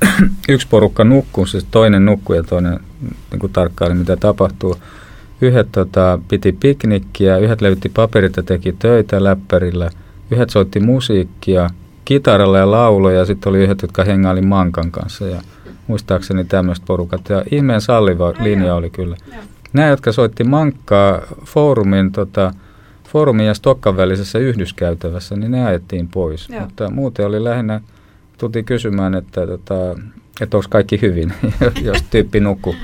[0.48, 2.80] yksi porukka nukkuu, siis toinen nukkuu ja toinen
[3.30, 4.76] niin kuin tarkkaili, mitä tapahtuu.
[5.40, 9.90] Yhdet tota, piti piknikkiä, yhdet levitti paperit ja teki töitä läppärillä,
[10.30, 11.70] yhdet soitti musiikkia,
[12.04, 15.42] kitaralla ja lauloja ja sitten oli yhdet, jotka hengaili mankan kanssa ja
[15.86, 17.28] muistaakseni tämmöiset porukat.
[17.28, 19.16] Ja ihmeen salliva linja oli kyllä.
[19.72, 22.54] Nämä, jotka soitti mankkaa foorumin tota,
[23.12, 26.48] foorumin ja Stokkan välisessä yhdyskäytävässä, niin ne ajettiin pois.
[26.48, 26.60] Joo.
[26.60, 27.80] Mutta muuten oli lähinnä,
[28.38, 29.74] tultiin kysymään, että, tota,
[30.40, 31.32] että onko kaikki hyvin,
[31.84, 32.74] jos tyyppi nukkuu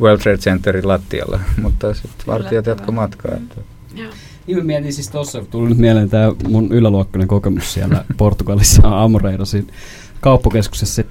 [0.00, 1.40] World Trade Centerin lattialla.
[1.62, 3.34] Mutta sitten vartijat jatko matkaa.
[3.34, 3.60] Että.
[3.94, 4.12] Joo.
[4.46, 9.66] Niin mä mietin siis tuossa, tuli nyt mieleen tämä mun yläluokkainen kokemus siellä Portugalissa Amoreirosin
[10.20, 11.02] kauppakeskuksessa.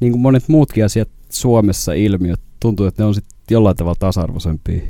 [0.00, 4.80] Niin kuin monet muutkin asiat Suomessa ilmiöt, tuntuu, että ne on sitten jollain tavalla tasa-arvoisempia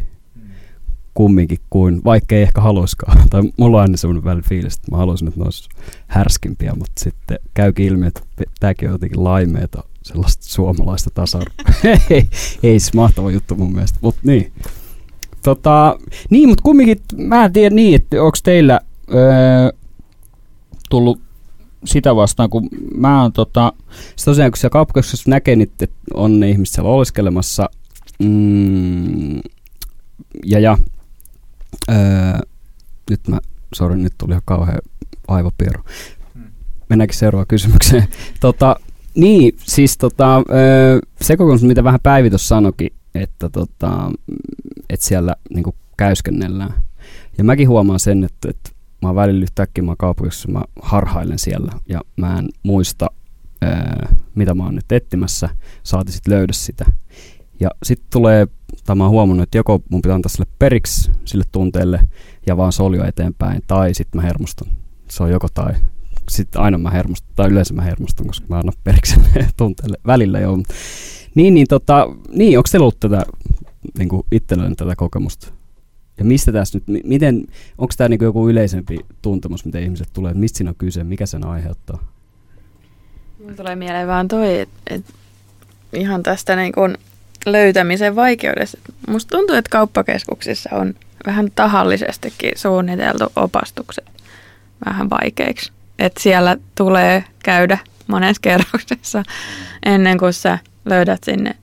[1.16, 3.18] kumminkin kuin, vaikka ei ehkä haluiskaan.
[3.30, 5.68] Tai mulla on aina semmoinen väli fiilis, että mä haluaisin, että ne olisi
[6.06, 8.20] härskimpiä, mutta sitten käykin ilmi, että
[8.60, 11.40] tämäkin on jotenkin laimeeta sellaista suomalaista tasa
[12.10, 12.28] ei,
[12.62, 14.52] ei se mahtava juttu mun mielestä, mutta niin.
[15.42, 15.98] Tota,
[16.30, 18.80] niin, mutta kumminkin mä en tiedä niin, että onko teillä
[19.14, 19.70] öö,
[20.90, 21.20] tullut
[21.84, 23.72] sitä vastaan, kun mä oon tota,
[24.24, 27.70] tosiaan kun siellä kauppakeskuksessa näkee, että on ne ihmiset siellä oleskelemassa,
[28.18, 29.40] mm,
[30.44, 30.78] ja, ja
[31.90, 31.96] Öö,
[33.10, 33.38] nyt mä,
[33.74, 34.78] sori, nyt tuli ihan kauhean
[35.28, 35.82] aivopiero.
[36.88, 38.08] Mennäänkin seuraavaan kysymykseen.
[38.40, 38.76] tota,
[39.14, 44.10] niin, siis tota, öö, se kokemus, mitä vähän Päivi tuossa sanoikin, että, tota,
[44.90, 45.64] että siellä niin
[45.96, 46.74] käyskennellään.
[47.38, 48.70] Ja mäkin huomaan sen, että, että
[49.02, 53.06] mä oon välillä yhtäkkiä mä kaupungissa, mä harhailen siellä ja mä en muista,
[53.64, 55.48] öö, mitä mä oon nyt etsimässä,
[55.82, 56.84] saati sitten löydä sitä.
[57.60, 58.46] Ja sitten tulee
[58.86, 62.08] tai mä huomannut, että joko mun pitää antaa sille periksi sille tunteelle
[62.46, 64.68] ja vaan soljo eteenpäin, tai sitten mä hermostun.
[65.08, 65.72] Se on joko tai.
[66.30, 69.20] Sitten aina mä hermostun, tai yleensä mä hermostun, koska mä annan periksi
[69.56, 70.58] tunteelle välillä jo.
[71.34, 73.22] Niin, niin, tota, niin onko teillä ollut tätä
[73.98, 74.22] niin kuin
[74.76, 75.52] tätä kokemusta?
[76.18, 77.46] Ja mistä tässä nyt, miten,
[77.78, 81.26] onko tämä niin joku yleisempi tuntemus, mitä ihmiset tulee, että mistä siinä on kyse, mikä
[81.26, 82.12] sen aiheuttaa?
[83.40, 85.04] Mulla tulee mieleen vaan toi, että et
[85.92, 86.94] ihan tästä niin kun
[87.46, 88.78] löytämisen vaikeudesta.
[89.08, 90.94] Musta tuntuu, että kauppakeskuksissa on
[91.26, 94.10] vähän tahallisestikin suunniteltu opastukset
[94.86, 95.72] vähän vaikeiksi.
[95.98, 99.22] Että siellä tulee käydä monessa kerroksessa
[99.86, 101.56] ennen kuin sä löydät sinne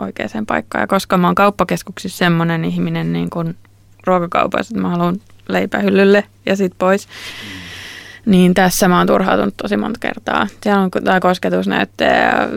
[0.00, 0.82] oikeaan paikkaan.
[0.82, 3.56] Ja koska mä oon kauppakeskuksissa semmoinen ihminen niin kuin
[4.06, 7.08] ruokakaupassa, että mä haluan leipähyllylle ja sit pois,
[8.26, 10.46] niin tässä mä oon turhautunut tosi monta kertaa.
[10.60, 12.48] Siellä on tämä kosketusnäytteä ja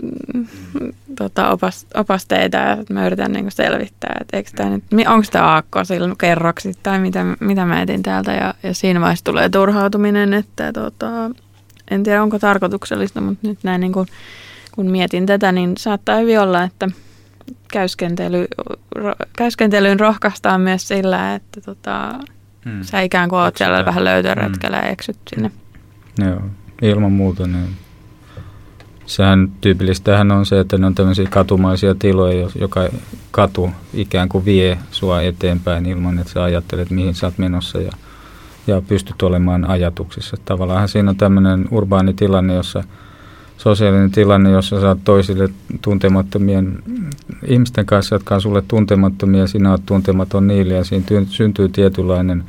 [1.18, 4.64] tota, opas, opasteita ja mä yritän niinku selvittää, että
[5.08, 8.34] onko tämä aakko silloin kerroksi tai mitä, mitä mä etin täältä.
[8.34, 11.32] Ja, ja siinä vaiheessa tulee turhautuminen, että tota,
[11.92, 14.08] en tiedä onko tarkoituksellista, mutta nyt näin niin kuin,
[14.72, 16.90] kun mietin tätä, niin saattaa hyvin olla, että
[17.72, 18.48] käyskentely,
[18.96, 22.20] ro, käyskentelyyn rohkaistaan myös sillä, että tota,
[22.66, 22.84] hmm.
[22.84, 24.86] sä ikään kuin oot siellä vähän löytöretkellä hmm.
[24.86, 25.52] ja eksyt sinne.
[26.18, 26.42] Joo,
[26.82, 27.48] ilman muuta.
[27.48, 27.70] Niin.
[29.06, 32.90] Sehän tyypillistähän on se, että ne on tämmöisiä katumaisia tiloja, joka
[33.32, 37.92] katu ikään kuin vie sua eteenpäin ilman, että sä ajattelet, mihin sä oot menossa ja,
[38.68, 40.38] ja pystyt olemaan ajatuksissa.
[40.46, 42.84] Tavallaan siinä on tämmöinen urbaani tilanne, jossa–
[43.66, 45.50] sosiaalinen tilanne, jossa oot toisille
[45.82, 46.84] tuntemattomien
[47.48, 52.44] ihmisten kanssa, jotka on sulle tuntemattomia, sinä oot tuntematon niille ja siinä syntyy tietynlainen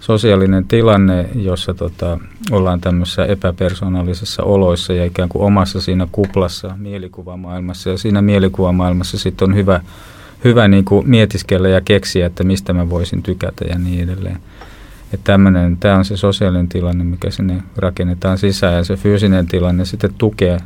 [0.00, 2.18] sosiaalinen tilanne, jossa tota,
[2.50, 9.48] ollaan tämmöisessä epäpersonallisessa oloissa ja ikään kuin omassa siinä kuplassa mielikuvamaailmassa ja siinä mielikuvamaailmassa sitten
[9.48, 9.80] on hyvä,
[10.44, 14.40] hyvä niin kuin mietiskellä ja keksiä, että mistä mä voisin tykätä ja niin edelleen.
[15.12, 18.74] Että tämmöinen, tämä on se sosiaalinen tilanne, mikä sinne rakennetaan sisään.
[18.74, 20.58] Ja se fyysinen tilanne sitten tukee,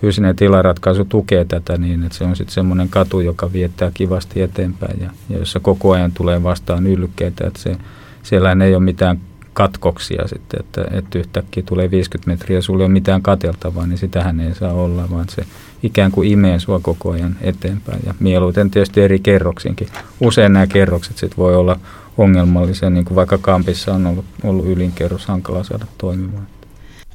[0.00, 5.00] fyysinen tilaratkaisu tukee tätä niin, että se on sitten semmoinen katu, joka viettää kivasti eteenpäin
[5.00, 7.76] ja, ja jossa koko ajan tulee vastaan yllykkeitä, että se,
[8.22, 9.20] siellä ei ole mitään
[9.52, 13.98] katkoksia sitten, että, että yhtäkkiä tulee 50 metriä ja sulla ei ole mitään kateltavaa, niin
[13.98, 15.44] sitähän ei saa olla, vaan se
[15.82, 18.00] ikään kuin imee sua koko ajan eteenpäin.
[18.06, 19.88] Ja mieluiten tietysti eri kerroksinkin.
[20.20, 21.80] Usein nämä kerrokset sitten voi olla
[22.18, 26.46] ongelmallisia, niin kuin vaikka Kampissa on ollut, ollut ylinkerros hankala saada toimimaan.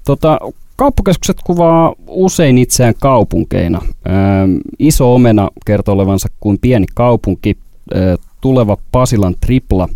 [0.05, 0.39] Tota,
[0.75, 3.81] kauppakeskukset kuvaa usein itseään kaupunkeina.
[3.83, 4.09] Ö,
[4.79, 7.57] iso omena kertoo olevansa kuin pieni kaupunki.
[7.95, 9.89] Ö, tuleva Pasilan Tripla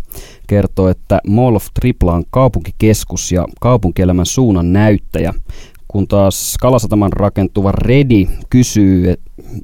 [0.46, 5.34] kertoo, että Mall of Tripla on kaupunkikeskus ja kaupunkielämän suunnan näyttäjä
[5.92, 9.14] kun taas Kalasataman rakentuva Redi kysyy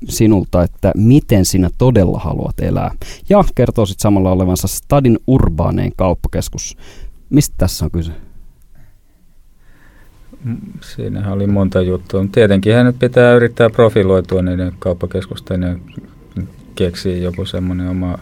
[0.08, 2.90] sinulta, että miten sinä todella haluat elää.
[3.28, 6.76] Ja kertoo sitten samalla olevansa Stadin urbaanein kauppakeskus.
[7.30, 8.12] Mistä tässä on kyse?
[10.80, 12.26] Siinähän oli monta juttua.
[12.32, 15.76] Tietenkin hän pitää yrittää profiloitua niiden kauppakeskusten ja
[16.74, 18.18] keksiä joku semmoinen oma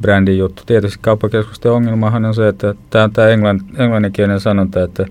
[0.00, 0.62] brändin juttu.
[0.66, 5.06] Tietysti kauppakeskusten ongelmahan on se, että tämä on tämä englann, englanninkielinen sanonta, että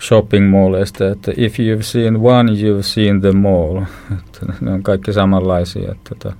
[0.00, 3.82] shopping malleista, että if you've seen one, you've seen them all.
[4.18, 5.92] Että ne on kaikki samanlaisia.
[5.92, 6.32] Että, että,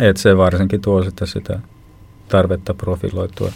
[0.00, 1.58] että se varsinkin tuo sitä, sitä
[2.28, 3.52] tarvetta profiloitua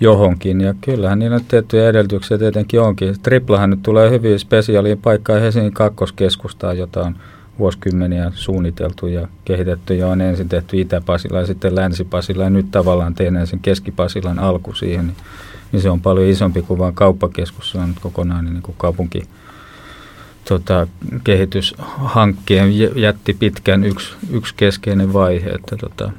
[0.00, 0.60] johonkin.
[0.60, 3.14] Ja kyllähän niillä tiettyjä edellytyksiä tietenkin onkin.
[3.22, 7.16] Triplahan nyt tulee hyvin spesiaaliin paikkaan Helsingin kakkoskeskustaan, jota on
[7.58, 13.14] vuosikymmeniä suunniteltu ja kehitetty ja on ensin tehty Itä-Pasila ja sitten Länsi-Pasila ja nyt tavallaan
[13.14, 15.06] tehdään sen Keski-Pasilan alku siihen.
[15.06, 15.16] Niin
[15.72, 17.70] niin se on paljon isompi kuin vain kauppakeskus.
[17.70, 19.22] Se on kokonainen niin kuin kaupunki
[20.48, 20.86] tota,
[21.24, 26.10] kehityshankkeen jätti pitkään yksi, yksi keskeinen vaihe, että, tota,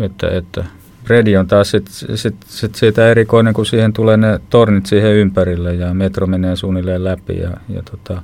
[0.00, 0.64] että, että
[1.06, 5.74] Redi on taas sit, sit, sit siitä erikoinen, kun siihen tulee ne tornit siihen ympärille
[5.74, 8.22] ja metro menee suunnilleen läpi ja, ja tota,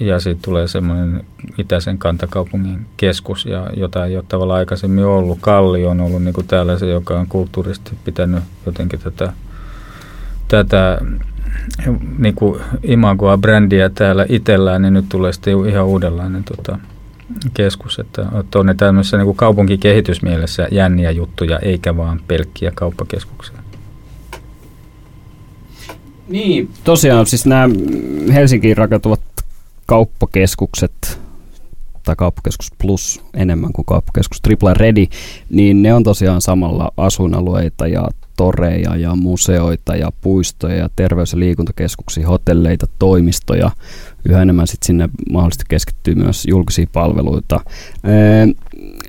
[0.00, 1.24] ja sitten tulee semmoinen
[1.58, 5.38] itäisen kantakaupungin keskus, ja jota ei ole tavallaan aikaisemmin ollut.
[5.40, 9.32] Kalli on ollut niin kuin täällä se, joka on kulttuurisesti pitänyt jotenkin tätä,
[10.48, 10.98] tätä
[12.18, 16.78] niin kuin imagoa, brändiä täällä itsellään, niin nyt tulee sitten ihan uudenlainen tota,
[17.54, 17.98] keskus.
[17.98, 23.56] Että, on ne tämmöisessä niin kaupunkikehitysmielessä jänniä juttuja, eikä vaan pelkkiä kauppakeskuksia.
[26.28, 27.68] Niin, tosiaan siis nämä
[28.32, 29.20] Helsinkiin rakentuvat
[29.90, 31.20] kauppakeskukset
[32.04, 35.06] tai kauppakeskus plus enemmän kuin kauppakeskus Triple Ready,
[35.50, 41.38] niin ne on tosiaan samalla asuinalueita ja toreja ja museoita ja puistoja ja terveys- ja
[41.38, 43.70] liikuntakeskuksia, hotelleita, toimistoja.
[44.24, 47.60] Yhä enemmän sitten sinne mahdollisesti keskittyy myös julkisia palveluita.
[48.04, 48.46] Ee,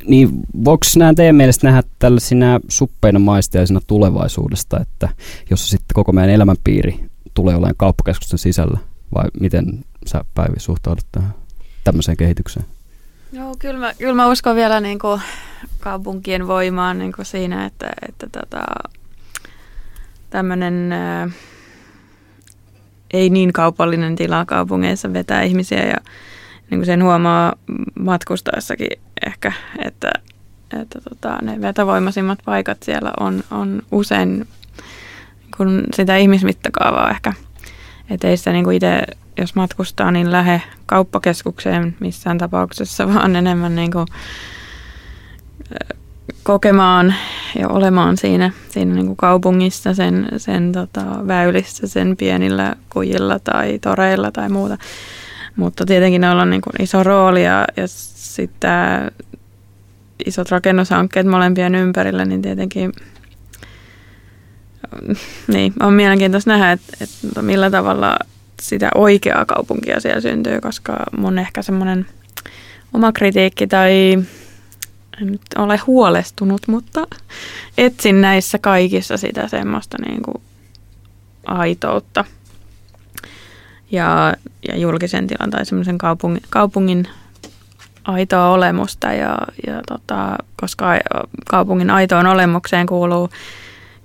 [0.07, 0.29] niin
[0.65, 5.09] voiko nämä teidän mielestä nähdä tällaisina suppeina maistiaisina tulevaisuudesta, että
[5.49, 6.99] jos sitten koko meidän elämänpiiri
[7.33, 8.90] tulee olemaan kauppakeskusten sisällä?
[9.15, 11.33] Vai miten sä Päivi suhtaudut tähän
[11.83, 12.65] tämmöiseen kehitykseen?
[13.31, 15.21] Joo, kyllä mä, kyllä mä uskon vielä niin kuin
[15.79, 18.65] kaupunkien voimaan niin kuin siinä, että, että tota,
[20.29, 21.29] tämmöinen ää,
[23.13, 25.97] ei niin kaupallinen tila kaupungeissa vetää ihmisiä ja
[26.69, 27.55] niin kuin sen huomaa
[27.99, 30.11] matkustaessakin ehkä, että,
[30.81, 34.47] että tota, ne vetovoimaisimmat paikat siellä on, on usein
[35.57, 37.33] kun sitä ihmismittakaavaa ehkä.
[38.11, 39.01] Että ei sitä niin kuin itse,
[39.37, 44.07] jos matkustaa, niin lähe kauppakeskukseen missään tapauksessa, vaan enemmän niin kuin
[46.43, 47.13] kokemaan
[47.59, 53.79] ja olemaan siinä, siinä niin kuin kaupungissa, sen, sen tota, väylissä, sen pienillä kujilla tai
[53.79, 54.77] toreilla tai muuta.
[55.55, 59.11] Mutta tietenkin ne on niin kuin iso rooli ja, ja sitten
[60.25, 62.93] isot rakennushankkeet molempien ympärillä, niin tietenkin
[65.47, 68.17] niin, on mielenkiintoista nähdä, että, että millä tavalla
[68.61, 72.05] sitä oikeaa kaupunkia siellä syntyy, koska mun ehkä semmoinen
[72.93, 74.23] oma kritiikki tai
[75.21, 77.07] en nyt ole huolestunut, mutta
[77.77, 80.41] etsin näissä kaikissa sitä semmoista niin kuin
[81.45, 82.25] aitoutta.
[83.91, 84.33] Ja,
[84.67, 87.07] ja julkisen tilan tai semmoisen kaupungin, kaupungin
[88.03, 90.85] aitoa olemusta ja, ja tota, koska
[91.49, 93.29] kaupungin aitoon olemukseen kuuluu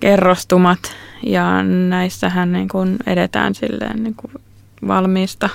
[0.01, 0.79] kerrostumat
[1.23, 4.33] ja näissähän niin kuin edetään silleen niin kuin
[4.89, 5.49] valmiista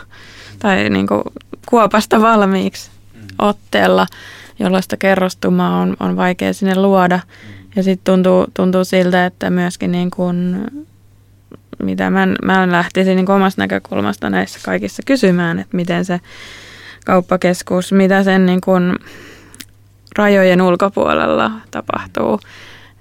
[0.59, 1.21] tai niin kuin
[1.65, 2.91] kuopasta valmiiksi
[3.39, 4.07] otteella,
[4.59, 7.19] jolloin sitä kerrostumaa on, on vaikea sinne luoda.
[7.75, 10.65] Ja sitten tuntuu, tuntuu siltä, että myöskin niin kuin,
[11.83, 16.19] mitä mä, mä lähtisin niin omasta näkökulmasta näissä kaikissa kysymään, että miten se
[17.05, 18.95] kauppakeskus, mitä sen niin kuin
[20.17, 22.39] rajojen ulkopuolella tapahtuu.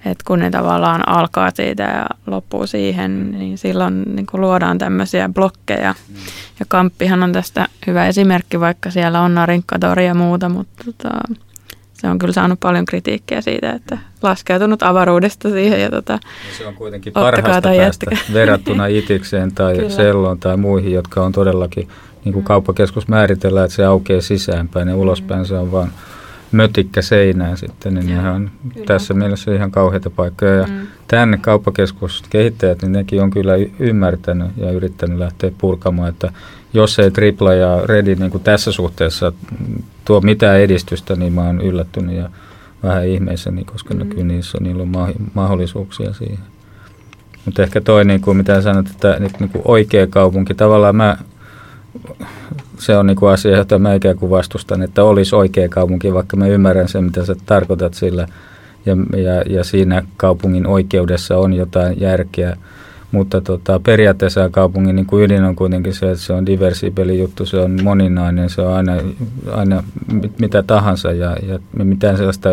[0.05, 5.29] Että kun ne tavallaan alkaa siitä ja loppuu siihen, niin silloin niin kuin luodaan tämmöisiä
[5.29, 5.95] blokkeja.
[6.61, 11.11] Ja kamppihan on tästä hyvä esimerkki, vaikka siellä on Narinkkadori ja muuta, mutta tota,
[12.01, 15.81] se on kyllä saanut paljon kritiikkiä siitä, että laskeutunut avaruudesta siihen.
[15.81, 18.17] Ja tota, ja se on kuitenkin parhaasta päästä jättikä.
[18.33, 19.91] verrattuna Itikseen tai kyllä.
[19.91, 21.89] Selloon tai muihin, jotka on todellakin,
[22.25, 22.47] niin kuin mm.
[22.47, 25.93] kauppakeskus määritellään, että se aukeaa sisäänpäin ja ulospäin se on vaan
[26.53, 28.87] mötikkä seinään sitten, niin on kyllä.
[28.87, 30.55] tässä mielessä ihan kauheita paikkoja.
[30.55, 30.87] Ja mm.
[31.09, 36.33] tänne kauppakeskuskehittäjät, niin nekin on kyllä ymmärtänyt ja yrittänyt lähteä purkamaan, että
[36.75, 39.33] jos ei Tripla ja Redi niin kuin tässä suhteessa
[40.05, 42.31] tuo mitään edistystä, niin mä oon yllättynyt ja
[42.83, 44.09] vähän ihmeissäni, koska mm.
[44.09, 46.45] kyllä niissä on, niillä on mahdollisuuksia siihen.
[47.45, 51.17] Mutta ehkä toi, niin kuin mitä sanot, että niin kuin oikea kaupunki, tavallaan mä
[52.79, 56.47] se on niinku asia, jota mä ikään kuin vastustan, että olisi oikea kaupunki, vaikka mä
[56.47, 58.27] ymmärrän sen, mitä sä tarkoitat sillä.
[58.87, 62.57] Ja, ja, ja siinä kaupungin oikeudessa on jotain järkeä.
[63.13, 67.47] Mutta tota, periaatteessa kaupungin niin kuin ydin on kuitenkin se, että se on diversipeli juttu,
[67.47, 68.93] se on moninainen, se on aina,
[69.53, 69.83] aina
[70.41, 72.49] mitä tahansa ja, ja mitään sellaista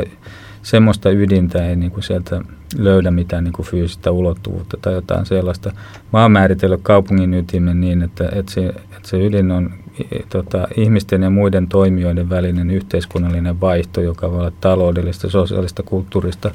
[0.67, 2.41] semmoista ydintä ei niin kuin sieltä
[2.77, 5.71] löydä mitään niin kuin fyysistä ulottuvuutta tai jotain sellaista.
[6.13, 9.73] Mä oon määritellyt kaupungin ytimen niin, että, että, se, että se ydin on
[10.29, 16.51] tota, ihmisten ja muiden toimijoiden välinen yhteiskunnallinen vaihto, joka voi olla taloudellista, sosiaalista, kulttuurista,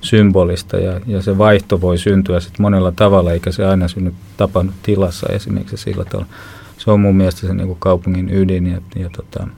[0.00, 4.74] symbolista ja, ja se vaihto voi syntyä sit monella tavalla, eikä se aina synny tapannut
[4.82, 6.32] tilassa esimerkiksi sillä tavalla.
[6.78, 9.48] Se on mun mielestä se niin kuin kaupungin ydin ja, ja tota,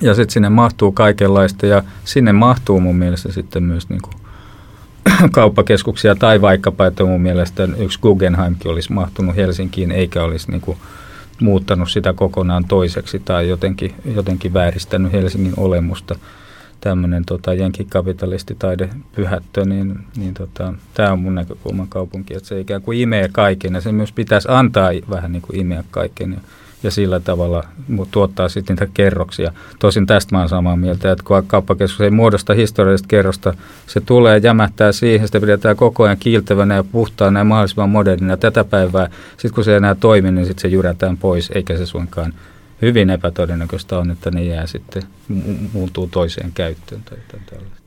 [0.00, 4.14] ja sitten sinne mahtuu kaikenlaista ja sinne mahtuu mun mielestä sitten myös niin kuin
[5.32, 10.78] kauppakeskuksia tai vaikkapa, että mun mielestä yksi Guggenheimkin olisi mahtunut Helsinkiin eikä olisi niin kuin
[11.40, 16.18] muuttanut sitä kokonaan toiseksi tai jotenkin, jotenkin vääristänyt Helsingin olemusta.
[16.80, 22.82] Tämmöinen tota, jenkikapitalistitaide pyhättö, niin, niin tota, tämä on mun näkökulman kaupunki, että se ikään
[22.82, 26.32] kuin imee kaiken ja se myös pitäisi antaa vähän niin kuin imeä kaiken.
[26.32, 26.38] Ja,
[26.82, 27.64] ja sillä tavalla
[28.10, 29.52] tuottaa sitten niitä kerroksia.
[29.78, 33.54] Tosin tästä mä olen samaa mieltä, että kun kauppakeskus ei muodosta historiallista kerrosta,
[33.86, 38.64] se tulee jämähtää siihen, sitä pidetään koko ajan kiiltävänä ja puhtaana ja mahdollisimman modernina tätä
[38.64, 39.10] päivää.
[39.30, 42.34] Sitten kun se ei enää toimi, niin sitten se jyrätään pois, eikä se suinkaan
[42.82, 45.02] hyvin epätodennäköistä on, että ne jää sitten,
[45.72, 47.79] muuntuu toiseen käyttöön tai jotain tällaista.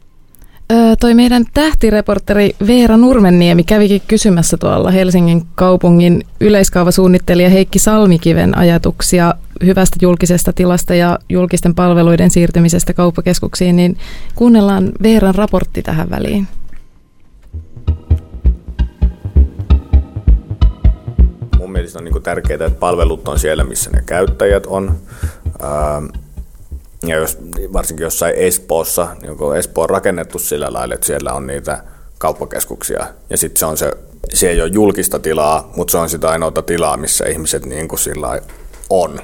[0.99, 9.33] Toi meidän tähtireporteri Veera Nurmenniemi kävikin kysymässä tuolla Helsingin kaupungin yleiskaavasuunnittelija Heikki Salmikiven ajatuksia
[9.65, 13.98] hyvästä julkisesta tilasta ja julkisten palveluiden siirtymisestä kauppakeskuksiin, niin
[14.35, 16.48] kuunnellaan Veeran raportti tähän väliin.
[21.58, 24.98] Mun mielestä on niin tärkeää, että palvelut on siellä, missä ne käyttäjät on.
[27.04, 27.37] Ja jos,
[27.73, 31.83] varsinkin jossain Espoossa, niin kun Espoo on rakennettu sillä lailla, että siellä on niitä
[32.17, 33.06] kauppakeskuksia.
[33.29, 33.91] Ja sitten se on se,
[34.33, 37.99] se ei ole julkista tilaa, mutta se on sitä ainoata tilaa, missä ihmiset niin kuin
[37.99, 38.41] sillä
[38.89, 39.19] on.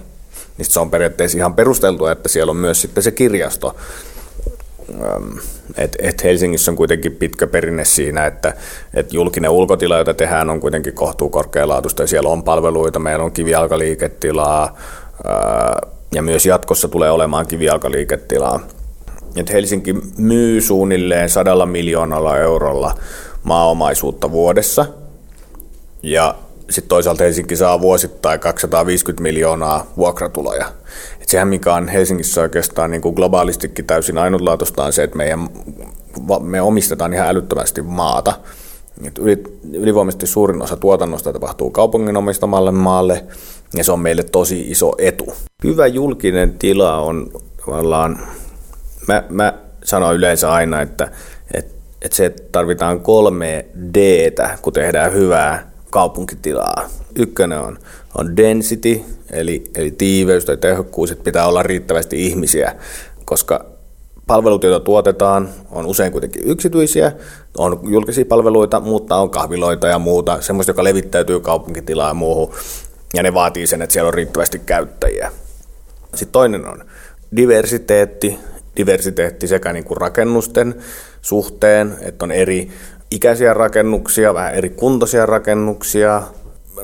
[0.58, 3.76] niin se on periaatteessa ihan perusteltua, että siellä on myös sitten se kirjasto.
[5.78, 8.54] Et, et Helsingissä on kuitenkin pitkä perinne siinä, että
[8.94, 13.32] et julkinen ulkotila, jota tehdään, on kuitenkin kohtuu korkealaatuista ja siellä on palveluita, meillä on
[13.32, 14.78] kivijalkaliiketilaa
[16.12, 18.60] ja myös jatkossa tulee olemaan kivijalkaliiketilaa.
[19.36, 22.96] Et Helsinki myy suunnilleen sadalla miljoonalla eurolla
[23.44, 24.86] maaomaisuutta vuodessa
[26.04, 26.36] ja
[26.70, 30.66] sitten toisaalta Helsinki saa vuosittain 250 miljoonaa vuokratuloja.
[31.22, 35.50] Et sehän mikä on Helsingissä oikeastaan niin kuin globaalistikin täysin ainutlaatuista on se, että meidän,
[36.42, 38.34] me omistetaan ihan älyttömästi maata.
[39.08, 39.44] Et yli,
[39.74, 43.26] ylivoimaisesti suurin osa tuotannosta tapahtuu kaupungin omistamalle maalle,
[43.74, 45.34] ja se on meille tosi iso etu.
[45.64, 47.32] Hyvä julkinen tila on
[47.66, 48.28] tavallaan,
[49.08, 49.54] mä, mä
[49.84, 51.12] sanon yleensä aina, että,
[51.54, 56.90] että, että se tarvitaan kolme d kun tehdään hyvää kaupunkitilaa.
[57.16, 57.78] Ykkönen on,
[58.18, 59.02] on density,
[59.32, 62.76] eli, eli tiiveys tai tehokkuus, että pitää olla riittävästi ihmisiä,
[63.26, 63.66] koska
[64.28, 67.12] palvelut, joita tuotetaan, on usein kuitenkin yksityisiä,
[67.58, 72.54] on julkisia palveluita, mutta on kahviloita ja muuta, semmoista, joka levittäytyy kaupunkitilaan ja muuhun,
[73.14, 75.32] ja ne vaatii sen, että siellä on riittävästi käyttäjiä.
[76.16, 76.86] Sitten toinen on
[77.36, 78.40] diversiteetti,
[78.78, 80.76] diversiteetti sekä niin kuin rakennusten
[81.22, 82.70] suhteen, että on eri
[83.12, 86.24] ikäisiä rakennuksia, vähän eri kuntoisia rakennuksia,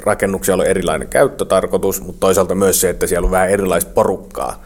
[0.03, 4.63] rakennuksia on erilainen käyttötarkoitus, mutta toisaalta myös se, että siellä on vähän erilaista porukkaa.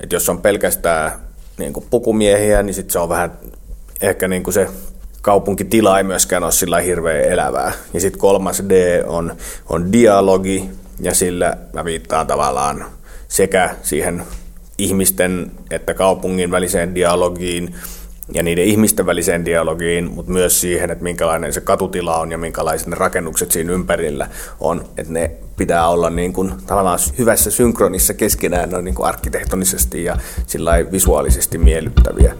[0.00, 1.12] Et jos on pelkästään
[1.58, 3.32] niin kuin pukumiehiä, niin sitten se on vähän,
[4.00, 4.68] ehkä niin kuin se
[5.22, 7.72] kaupunkitila ei myöskään ole sillä hirveän elävää.
[7.94, 9.36] Ja sitten kolmas D on,
[9.68, 10.70] on dialogi,
[11.00, 12.84] ja sillä mä viittaan tavallaan
[13.28, 14.22] sekä siihen
[14.78, 17.74] ihmisten että kaupungin väliseen dialogiin,
[18.34, 22.86] ja niiden ihmisten väliseen dialogiin, mutta myös siihen, että minkälainen se katutila on ja minkälaiset
[22.86, 24.28] ne rakennukset siinä ympärillä
[24.60, 24.84] on.
[24.96, 30.72] Että ne pitää olla niin kuin, tavallaan hyvässä synkronissa keskenään niin kuin arkkitehtonisesti ja sillä
[30.92, 32.34] visuaalisesti miellyttäviä.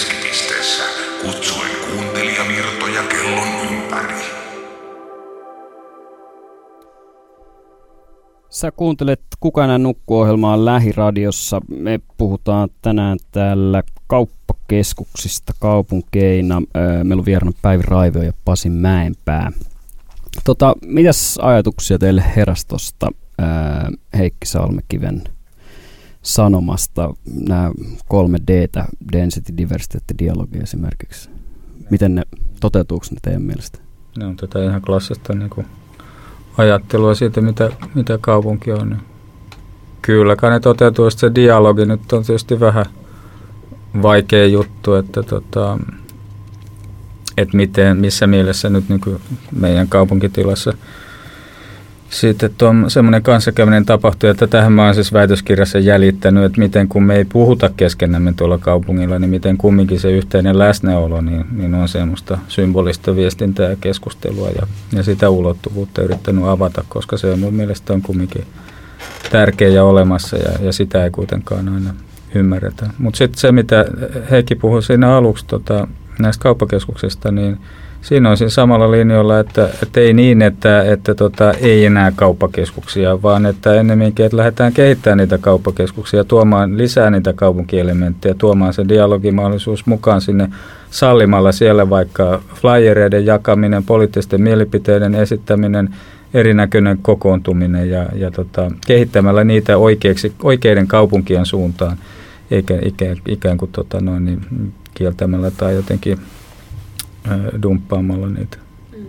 [0.00, 0.82] Keskipisteessä,
[1.22, 4.14] kutsuen kuuntelijavirtoja kellon ympäri.
[8.48, 11.60] Sä kuuntelet Kukaan nukkuohjelmaa Lähiradiossa.
[11.68, 16.62] Me puhutaan tänään täällä kauppakeskuksista kaupunkeina.
[17.04, 19.52] Meillä on vieraana Päivi Raivio ja Pasi Mäenpää.
[20.44, 23.10] Tota, mitäs ajatuksia teille heräsi tuosta
[24.18, 25.22] Heikki Salmekiven
[26.22, 27.14] sanomasta,
[27.46, 27.70] nämä
[28.08, 28.68] kolme d
[29.12, 31.30] density, diversity, dialogi esimerkiksi.
[31.90, 32.22] Miten ne
[32.60, 33.78] toteutuuko ne teidän mielestä?
[34.18, 35.66] Ne on tätä ihan klassista niin kuin
[36.58, 38.98] ajattelua siitä, mitä, mitä kaupunki on.
[40.02, 41.10] Kyllä, kai ne toteutuu.
[41.10, 42.86] Se dialogi nyt on tietysti vähän
[44.02, 45.78] vaikea juttu, että tota,
[47.36, 49.20] että miten, missä mielessä nyt niin
[49.52, 50.72] meidän kaupunkitilassa–
[52.10, 57.02] sitten tuon semmoinen kanssakäyminen tapahtui, että tähän mä oon siis väitöskirjassa jäljittänyt, että miten kun
[57.02, 61.88] me ei puhuta keskenämme tuolla kaupungilla, niin miten kumminkin se yhteinen läsnäolo, niin, niin on
[61.88, 67.54] semmoista symbolista viestintää ja keskustelua ja, ja sitä ulottuvuutta yrittänyt avata, koska se on mun
[67.54, 68.44] mielestä on kumminkin
[69.32, 71.94] tärkeä ja olemassa ja, ja sitä ei kuitenkaan aina
[72.34, 72.90] ymmärretä.
[72.98, 73.84] Mutta sitten se, mitä
[74.30, 75.88] Heikki puhui siinä aluksi tota,
[76.18, 77.58] näistä kauppakeskuksista, niin–
[78.02, 83.22] Siinä on siinä samalla linjalla, että, että ei niin, että, että tota, ei enää kauppakeskuksia,
[83.22, 89.86] vaan että ennemminkin, että lähdetään kehittämään niitä kauppakeskuksia, tuomaan lisää niitä kaupunkielementtejä, tuomaan se dialogimahdollisuus
[89.86, 90.48] mukaan sinne
[90.90, 95.94] sallimalla siellä vaikka flyereiden jakaminen, poliittisten mielipiteiden esittäminen,
[96.34, 101.96] erinäköinen kokoontuminen ja, ja tota, kehittämällä niitä oikeiksi, oikeiden kaupunkien suuntaan,
[102.50, 104.40] eikä ikään, ikään kuin tota, noin, niin,
[104.94, 106.18] kieltämällä tai jotenkin
[107.62, 108.56] dumppaamalla niitä.
[108.96, 109.06] Mm.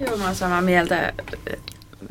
[0.00, 1.12] Joo, mä olen samaa mieltä,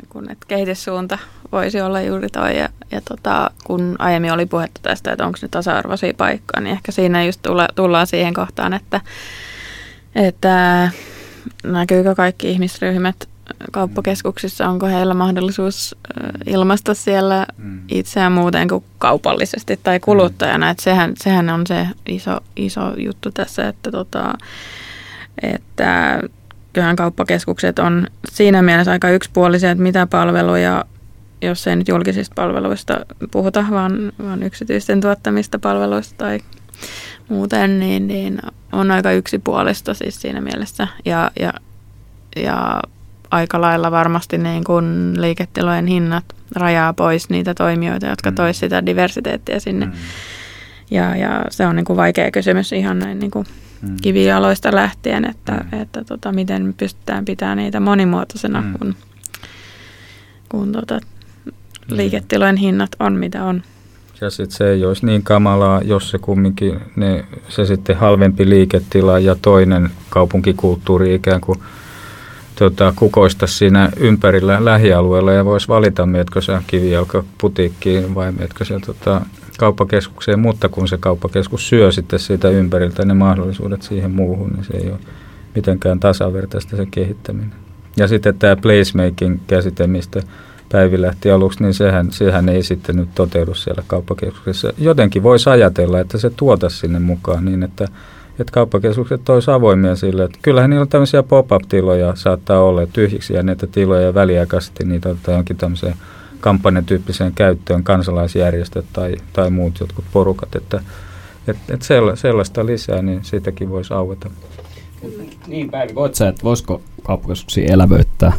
[0.08, 1.18] kun että kehityssuunta
[1.52, 2.58] voisi olla juuri toi.
[2.58, 6.92] Ja, ja tota, kun aiemmin oli puhetta tästä, että onko ne tasa-arvoisia paikkoja, niin ehkä
[6.92, 9.00] siinä just tulla, tullaan siihen kohtaan, että,
[10.14, 10.90] että
[11.64, 13.28] näkyykö kaikki ihmisryhmät
[13.72, 15.96] kauppakeskuksissa, onko heillä mahdollisuus
[16.46, 17.80] ilmaista siellä mm.
[17.88, 20.66] itseään muuten kuin kaupallisesti tai kuluttajana.
[20.66, 20.70] Mm.
[20.70, 24.34] Että sehän, sehän on se iso, iso juttu tässä, että tota,
[25.42, 26.20] että
[26.72, 30.84] kyllähän kauppakeskukset on siinä mielessä aika yksipuolisia, että mitä palveluja,
[31.42, 36.40] jos ei nyt julkisista palveluista puhuta, vaan, vaan yksityisten tuottamista palveluista tai
[37.28, 38.38] muuten, niin, niin
[38.72, 40.88] on aika yksipuolista siis siinä mielessä.
[41.04, 41.52] Ja, ja,
[42.36, 42.82] ja
[43.30, 46.24] aika lailla varmasti niin kuin liiketilojen hinnat
[46.56, 48.34] rajaa pois niitä toimijoita, jotka mm.
[48.34, 49.86] toisivat sitä diversiteettiä sinne.
[49.86, 49.92] Mm.
[50.92, 53.46] Ja, ja se on niin kuin vaikea kysymys ihan näin niin kuin
[53.82, 53.96] mm.
[54.02, 55.80] kivijaloista lähtien, että, mm.
[55.80, 58.72] että tota, miten me pystytään pitämään niitä monimuotoisena, mm.
[58.78, 58.94] kun,
[60.48, 61.00] kun tota,
[61.88, 63.62] liiketilojen hinnat on mitä on.
[64.20, 69.18] Ja sitten se ei olisi niin kamalaa, jos se kumminkin, ne, se sitten halvempi liiketila
[69.18, 71.58] ja toinen kaupunkikulttuuri ikään kuin
[72.58, 79.20] tota, kukoista siinä ympärillä lähialueella ja voisi valita, mietkö sä kivijalkaputiikkiin vai mietkö sä tota,
[79.62, 84.76] kauppakeskukseen, mutta kun se kauppakeskus syö sitten siitä ympäriltä ne mahdollisuudet siihen muuhun, niin se
[84.76, 84.98] ei ole
[85.54, 87.54] mitenkään tasavertaista se kehittäminen.
[87.96, 90.22] Ja sitten tämä placemaking käsite, mistä
[90.72, 94.72] Päivi lähti aluksi, niin sehän, sehän ei sitten nyt toteudu siellä kauppakeskuksessa.
[94.78, 97.84] Jotenkin voisi ajatella, että se tuota sinne mukaan niin, että,
[98.38, 100.24] että kauppakeskukset olisi avoimia sille.
[100.24, 105.34] Että kyllähän niillä on tämmöisiä pop-up-tiloja saattaa olla tyhjiksi ja näitä tiloja väliaikaisesti niitä ottaa
[105.34, 105.94] jonkin tämmöiseen
[106.42, 110.82] kampanjatyyppiseen käyttöön kansalaisjärjestöt tai, tai muut jotkut porukat, että
[111.48, 111.82] et, et
[112.14, 114.30] sellaista lisää, niin siitäkin voisi aueta.
[115.46, 118.32] Niin Päivi, koet sä, että voisiko kauppakeskuksia elävöittää?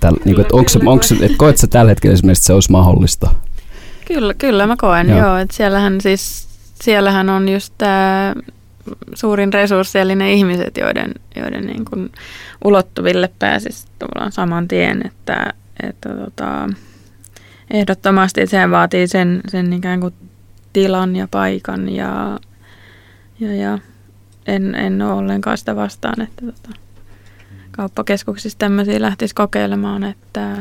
[0.00, 2.72] Täl, niin kuin, että onko onko että koet sä tällä hetkellä esimerkiksi, että se olisi
[2.72, 3.30] mahdollista?
[4.06, 5.18] Kyllä, kyllä mä koen, joo.
[5.18, 6.48] joo että siellähän siis,
[6.82, 8.34] siellähän on just tämä
[9.14, 12.12] suurin resurssi, eli ne ihmiset, joiden, joiden niin kuin
[12.64, 13.86] ulottuville pääsisi
[14.30, 16.68] saman tien, että, että tota,
[17.70, 20.14] ehdottomasti se vaatii sen, sen ikään kuin
[20.72, 22.40] tilan ja paikan ja,
[23.40, 23.78] ja, ja
[24.46, 26.70] en, en ole ollenkaan sitä vastaan, että tota,
[27.70, 30.56] kauppakeskuksissa tämmöisiä lähtisi kokeilemaan, että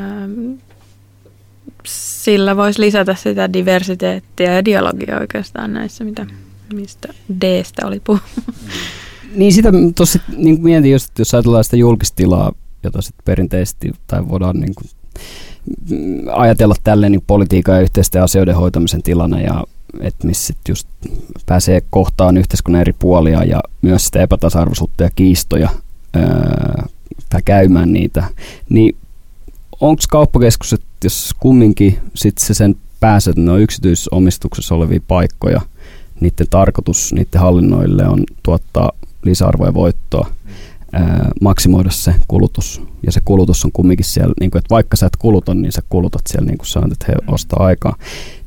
[1.86, 6.26] sillä voisi lisätä sitä diversiteettiä ja dialogia oikeastaan näissä, mitä,
[6.74, 8.56] mistä D-stä oli puhunut.
[9.36, 12.52] Niin sitä tuossa niin mietin että jos ajatellaan sitä julkistilaa,
[12.84, 14.90] jota sitten perinteisesti tai voidaan niin kuin
[16.32, 19.64] ajatella tälleen niin politiikan ja yhteisten asioiden hoitamisen tilana ja
[20.00, 20.88] että missä just
[21.46, 25.70] pääsee kohtaan yhteiskunnan eri puolia ja myös sitä epätasa-arvoisuutta ja kiistoja
[26.14, 26.86] ää,
[27.30, 28.24] tai käymään niitä,
[28.70, 28.96] niin
[29.82, 35.62] onko kauppakeskukset, jos kumminkin sit se sen pääset, että ne on yksityisomistuksessa olevia paikkoja,
[36.20, 38.92] niiden tarkoitus, niiden hallinnoille on tuottaa
[39.24, 40.28] lisäarvoa ja voittoa,
[40.96, 42.82] ää, maksimoida se kulutus.
[43.06, 45.82] Ja se kulutus on kumminkin siellä, niin kuin, että vaikka sä et kuluta, niin sä
[45.90, 47.96] kulutat siellä, niin kuin sanoit, että he ostaa aikaa.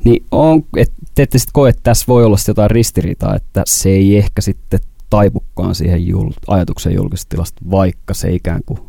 [0.03, 3.89] Niin on, et, te ette sitten koe, että tässä voi olla jotain ristiriitaa, että se
[3.89, 4.79] ei ehkä sitten
[5.09, 8.79] taipukaan siihen jul, ajatukseen julkisesta tilasta, vaikka se ikään kuin,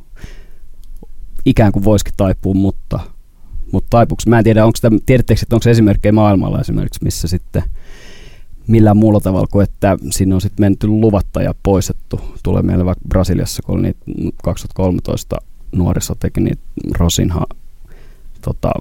[1.44, 3.00] ikään kuin voisikin taipua, mutta,
[3.72, 7.62] mutta taipuuko, mä en tiedä, onko sitä, tiedättekö, että onko esimerkkejä maailmalla esimerkiksi, missä sitten
[8.66, 12.20] millään muulla tavalla kuin, että sinne on sitten menty luvatta ja poistettu.
[12.42, 14.04] Tulee meille vaikka Brasiliassa, kun oli niitä
[14.42, 15.36] 2013
[15.72, 16.62] nuoriso teki niitä
[16.98, 17.46] Rosinha
[18.42, 18.72] tota,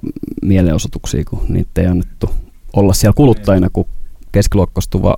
[0.42, 2.30] mielenosoituksia, kun niitä ei annettu
[2.76, 3.86] olla siellä kuluttajina, kun
[4.32, 5.16] keskiluokkoistuva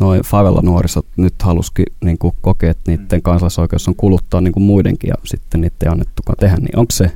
[0.00, 4.64] noin favela nuorisot nyt halusikin niin kuin, kokea, että niiden kansalaisoikeus on kuluttaa niin kuin
[4.64, 7.12] muidenkin ja sitten niitä ei annettukaan tehdä, niin onko se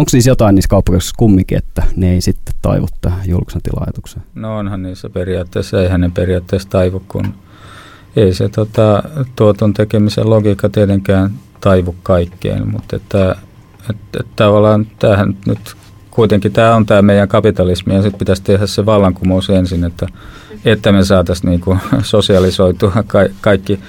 [0.00, 4.24] Onko siis jotain niissä kauppakeskuksissa kumminkin, että ne ei sitten taivu tähän julkisen tilaajatukseen?
[4.34, 7.34] No onhan niissä periaatteessa, eihän ne periaatteessa taivu, kun
[8.16, 9.02] ei se tota,
[9.36, 11.30] tuoton tekemisen logiikka tietenkään
[11.60, 13.36] taivu kaikkeen, mutta että,
[13.90, 15.76] että, että tavallaan tämähän nyt
[16.10, 20.06] kuitenkin tämä on tämä meidän kapitalismi ja sitten pitäisi tehdä se vallankumous ensin, että,
[20.64, 23.80] että me saataisiin niinku sosialisoitua ka- kaikki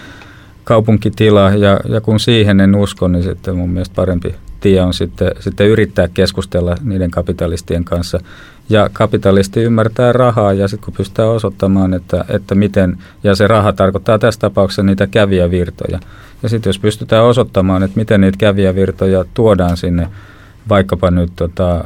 [0.64, 5.32] kaupunkitila ja, ja kun siihen en usko, niin sitten mun mielestä parempi tie on sitten,
[5.39, 8.20] sitten yrittää keskustella niiden kapitalistien kanssa.
[8.70, 13.74] Ja kapitalisti ymmärtää rahaa ja sitten kun pystytään osoittamaan, että, että miten, ja se raha
[13.74, 15.99] tarkoittaa tässä tapauksessa niitä kävijävirtoja.
[16.43, 20.07] Ja sitten jos pystytään osoittamaan, että miten niitä kävijävirtoja tuodaan sinne,
[20.70, 21.84] vaikkapa nyt tota,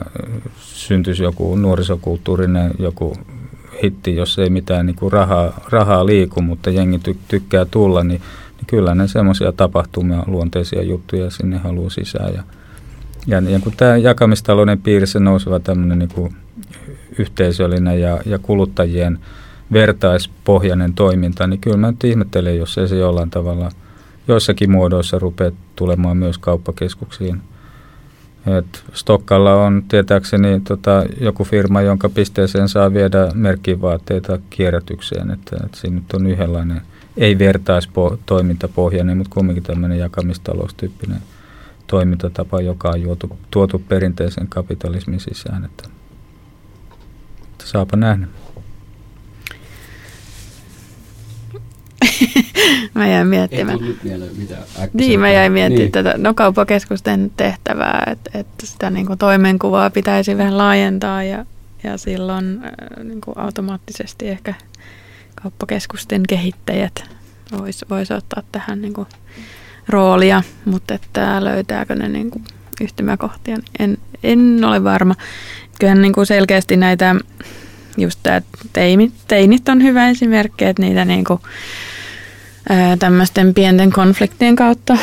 [0.59, 3.17] syntyisi joku nuorisokulttuurinen joku
[3.83, 8.21] hitti, jos ei mitään niin kuin rahaa, rahaa liiku, mutta jengi ty, tykkää tulla, niin,
[8.57, 12.33] niin kyllä ne semmoisia tapahtumia, luonteisia juttuja sinne haluaa sisään.
[12.33, 12.43] Ja,
[13.27, 16.35] ja niin kun tämä jakamistalouden piirissä nouseva tämmöinen niin kuin
[17.19, 19.19] yhteisöllinen ja, ja kuluttajien
[19.73, 23.69] vertaispohjainen toiminta, niin kyllä mä nyt ihmettelen, jos ei se jollain tavalla
[24.27, 27.41] joissakin muodoissa rupeaa tulemaan myös kauppakeskuksiin.
[28.57, 35.31] Et Stokkalla on tietääkseni tota, joku firma, jonka pisteeseen saa viedä merkkivaatteita kierrätykseen.
[35.31, 36.81] Että, että siinä nyt on yhdenlainen,
[37.17, 41.19] ei vertaistoimintapohjainen, mutta kumminkin tämmöinen jakamistaloustyyppinen–
[41.87, 45.65] toimintatapa, joka on juotu, tuotu perinteisen kapitalismin sisään.
[45.65, 45.89] Että,
[47.43, 48.27] että saapa nähdä.
[52.95, 53.79] mä jäin miettimään.
[54.93, 55.91] niin, mä jäin miettimään niin.
[55.91, 61.45] tätä no, kauppakeskusten tehtävää, että, että sitä niin kuin toimenkuvaa pitäisi vähän laajentaa ja,
[61.83, 64.53] ja silloin äh, niin kuin automaattisesti ehkä
[65.41, 67.15] kauppakeskusten kehittäjät
[67.51, 69.07] voisi vois ottaa tähän niin kuin
[69.89, 72.43] roolia, mutta että löytääkö ne niin kuin
[72.81, 75.15] yhtymäkohtia, en, en ole varma.
[75.79, 77.15] Kyllähän niin kuin selkeästi näitä,
[77.97, 78.41] just tämä
[78.73, 81.39] teinit, teinit on hyvä esimerkki, että niitä niin kuin,
[82.69, 84.97] ää, tämmöisten pienten konfliktien kautta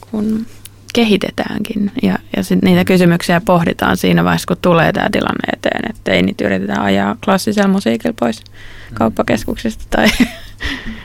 [0.00, 0.46] kun
[0.94, 1.92] kehitetäänkin.
[2.02, 6.40] Ja, ja sit niitä kysymyksiä pohditaan siinä vaiheessa, kun tulee tämä tilanne eteen, että teinit
[6.40, 8.42] yritetään ajaa klassisella musiikilla pois
[8.94, 10.06] kauppakeskuksista tai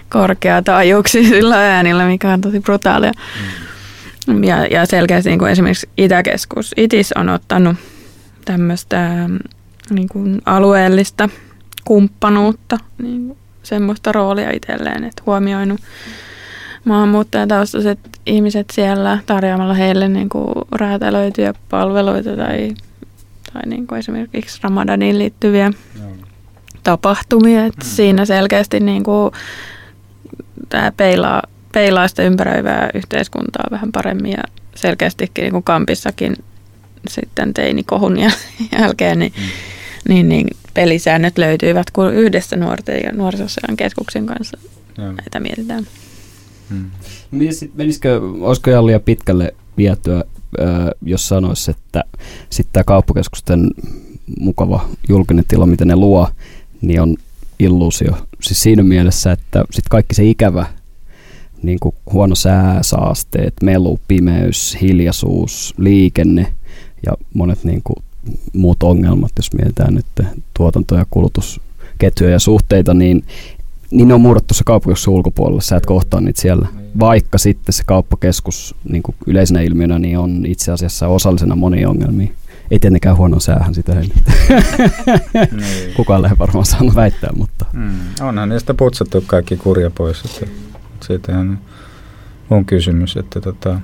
[0.10, 3.12] korkeataajuuksisilla äänillä, mikä on tosi brutaalia.
[4.28, 4.44] Mm.
[4.44, 7.78] Ja, ja selkeästi niin kuin esimerkiksi Itäkeskus, ITIS on ottanut
[8.46, 9.30] tämmöistä
[9.90, 11.30] niin kuin alueellista
[11.86, 15.82] kumppanuutta, niin kuin semmoista roolia itselleen, että huomioinut
[16.86, 22.74] maahanmuuttajataustaiset ihmiset siellä tarjoamalla heille niin kuin räätälöityjä palveluita tai,
[23.54, 25.72] tai niin kuin esimerkiksi Ramadaniin liittyviä.
[26.84, 27.66] Tapahtumia.
[27.66, 27.90] Että mm.
[27.90, 29.32] Siinä selkeästi niin kuin,
[30.70, 31.42] tämä peilaa,
[31.74, 34.44] peilaa sitä ympäröivää yhteiskuntaa vähän paremmin ja
[34.76, 36.36] selkeästikin niin kuin Kampissakin
[37.08, 38.18] sitten teinikohun
[38.80, 40.14] jälkeen, niin, mm.
[40.14, 44.58] niin, niin pelisäännöt löytyivät, kun yhdessä nuorten ja nuorisosiaan keskuksen kanssa
[44.98, 45.12] Joo.
[45.12, 45.88] näitä mietitään.
[46.70, 46.92] Hmm.
[47.76, 50.24] Menisikö, olisiko ihan liian pitkälle vietyä,
[51.02, 52.04] jos sanoisi, että
[52.50, 53.72] sitten tämä kauppakeskusten
[54.40, 56.30] mukava julkinen tila, mitä ne luo,
[56.84, 57.16] niin on
[57.60, 58.12] illuusio.
[58.42, 60.66] Siis siinä mielessä, että sitten kaikki se ikävä,
[61.64, 66.54] niin kuin huono sää, saasteet, melu, pimeys, hiljaisuus, liikenne
[67.06, 68.04] ja monet niin kuin
[68.54, 73.24] muut ongelmat, jos mietitään nyt tuotanto- ja kulutusketjuja ja suhteita, niin
[73.94, 76.68] niin ne on murrettu se kauppakeskuksen ulkopuolella, sä et kohtaa niitä siellä.
[77.00, 82.34] Vaikka sitten se kauppakeskus niin kuin yleisenä ilmiönä niin on itse asiassa osallisena moniin ongelmiin.
[82.74, 84.10] Ei tietenkään huono säähän sitä ei
[85.52, 85.94] niin.
[85.96, 87.66] Kukaan lähde varmaan saanut väittää, mutta...
[87.74, 88.00] Mm.
[88.22, 90.26] Onhan niistä putsattu kaikki kurja pois.
[90.26, 90.54] Että
[91.04, 91.60] siitähän
[92.50, 93.80] on kysymys, että tota,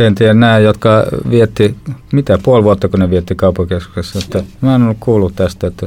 [0.00, 1.76] en tiedä nämä, jotka vietti,
[2.12, 5.86] mitä puoli vuotta kun ne vietti kauppakeskuksessa, että mä en ollut kuullut tästä, että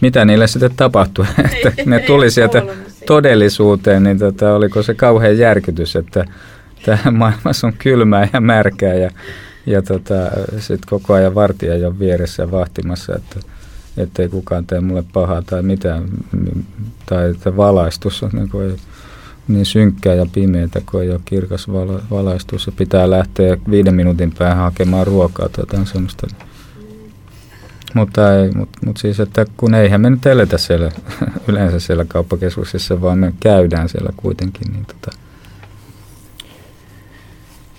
[0.00, 2.62] mitä niille sitten tapahtui, että ne tuli sieltä
[3.06, 6.24] todellisuuteen, niin tota, oliko se kauhean järkytys, että
[6.84, 9.10] tämä maailmassa on kylmää ja märkää ja,
[9.66, 10.14] ja tota,
[10.58, 13.40] sitten koko ajan vartija jo vieressä vahtimassa, että
[13.96, 16.08] ettei kukaan tee mulle pahaa tai mitään,
[17.06, 18.76] tai että valaistus on niin, kuin,
[19.48, 24.34] niin synkkää ja pimeätä, kun ei ole kirkas vala, valaistus ja pitää lähteä viiden minuutin
[24.38, 26.26] päähän hakemaan ruokaa tai jotain sellaista.
[27.94, 30.90] Mutta, ei, mutta, mutta siis, että kun eihän me nyt eletä siellä
[31.48, 35.16] yleensä siellä kauppakeskuksessa, vaan me käydään siellä kuitenkin, niin tota,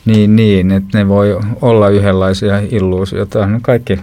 [0.05, 3.47] niin, niin, että ne voi olla yhdenlaisia illuusioita.
[3.47, 3.99] No kaikki,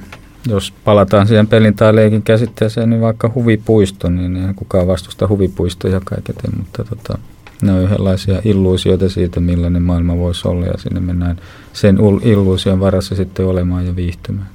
[0.48, 6.00] jos palataan siihen pelin tai leikin käsitteeseen, niin vaikka huvipuisto, niin ei kukaan vastusta huvipuistoja
[6.05, 7.18] kaiketen, mutta tota,
[7.62, 11.36] ne on yhdenlaisia illuusioita siitä, millainen maailma voisi olla ja sinne mennään
[11.72, 14.48] sen illuusion varassa sitten olemaan ja viihtymään.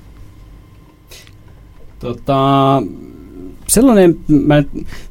[1.99, 2.37] Tota,
[3.67, 4.63] sellainen, mä,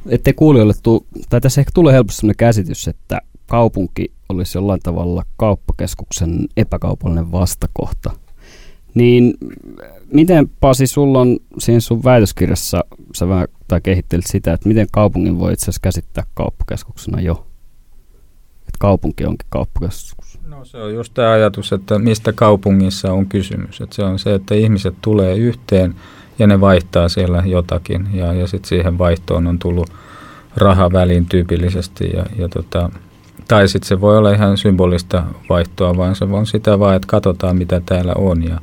[0.08, 5.22] ettei kuulijoille tuu, tai tässä ehkä tulee helposti sellainen käsitys, että kaupunki olisi jollain tavalla
[5.36, 8.10] kauppakeskuksen epäkaupallinen vastakohta.
[8.94, 9.34] Niin
[10.12, 15.38] miten Pasi, sulla on siinä sun väitöskirjassa, sä vähän, tai kehittelit sitä, että miten kaupungin
[15.38, 17.46] voi itse asiassa käsittää kauppakeskuksena jo?
[18.60, 20.38] Että kaupunki onkin kauppakeskus.
[20.46, 23.80] No se on just tämä ajatus, että mistä kaupungissa on kysymys.
[23.80, 25.94] Että se on se, että ihmiset tulee yhteen–
[26.38, 29.90] ja ne vaihtaa siellä jotakin ja, ja sitten siihen vaihtoon on tullut
[30.56, 32.90] raha väliin tyypillisesti ja, ja tota,
[33.48, 37.56] tai sitten se voi olla ihan symbolista vaihtoa, vaan se on sitä vaan, että katsotaan
[37.56, 38.60] mitä täällä on ja,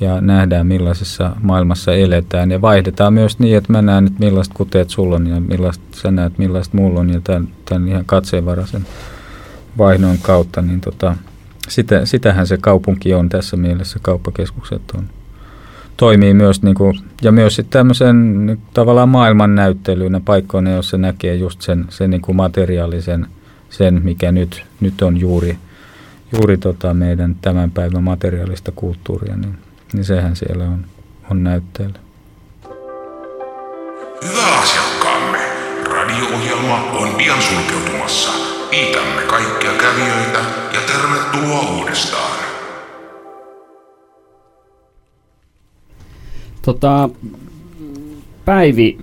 [0.00, 2.50] ja nähdään millaisessa maailmassa eletään.
[2.50, 6.10] Ja vaihdetaan myös niin, että mä näen, että millaiset kuteet sulla on ja millaista sä
[6.10, 8.86] näet, millaiset mulla on ja tämän, tämän ihan katseenvaraisen
[9.78, 11.16] vaihdon kautta, niin tota,
[11.68, 15.04] sitä, sitähän se kaupunki on tässä mielessä, kauppakeskukset on.
[15.96, 21.62] Toimii myös, niin kuin, ja myös sitten tämmöisen niin, tavallaan maailmannäyttelynä paikkoina, jossa näkee just
[21.62, 23.26] sen, sen niin kuin materiaalisen,
[23.70, 25.58] sen mikä nyt, nyt on juuri,
[26.32, 29.58] juuri tota meidän tämän päivän materiaalista kulttuuria, niin,
[29.92, 30.84] niin sehän siellä on,
[31.30, 31.98] on näytteellä.
[34.24, 35.38] Hyvä asiakkaamme,
[35.84, 38.30] radio-ohjelma on pian sulkeutumassa.
[38.70, 40.38] Kiitämme kaikkia kävijöitä
[40.72, 42.38] ja tervetuloa uudestaan.
[46.62, 47.08] Tota,
[48.44, 48.98] Päivi,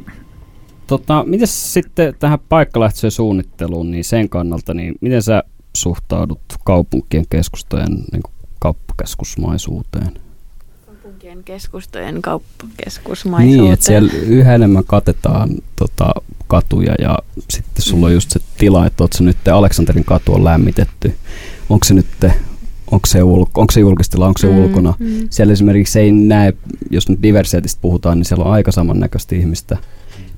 [0.87, 5.43] tota, miten sitten tähän paikkalähtöiseen suunnitteluun, niin sen kannalta, niin miten sä
[5.75, 8.23] suhtaudut kaupunkien keskustojen niin
[8.59, 10.11] kauppakeskusmaisuuteen?
[10.85, 13.61] Kaupunkien keskustojen kauppakeskusmaisuuteen.
[13.61, 16.11] Niin, että siellä yhä enemmän katetaan tota,
[16.47, 17.19] katuja ja
[17.49, 21.15] sitten sulla on just se tila, että ootko nyt Aleksanterin katu on lämmitetty.
[21.69, 22.07] Onko se nyt
[22.91, 24.93] onko se, ulko, onko se julkistila, onko se mm, ulkona.
[24.99, 25.27] Mm.
[25.29, 26.53] Siellä esimerkiksi ei näe,
[26.89, 29.77] jos nyt diversiteetistä puhutaan, niin siellä on aika samannäköistä ihmistä.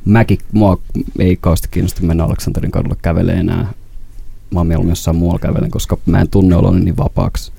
[0.08, 0.78] Mäkin, mua
[1.20, 3.74] ei kauheasti kiinnosta mennä Aleksanterin kadulle kävelee enää.
[4.52, 7.52] Mä oon mieluummin jossain muualla kävelen, koska mä en tunne oloni niin vapaaksi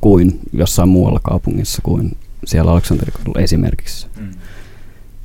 [0.00, 4.06] kuin jossain muualla kaupungissa kuin siellä Aleksanterin kadulla esimerkiksi.
[4.20, 4.30] Mm.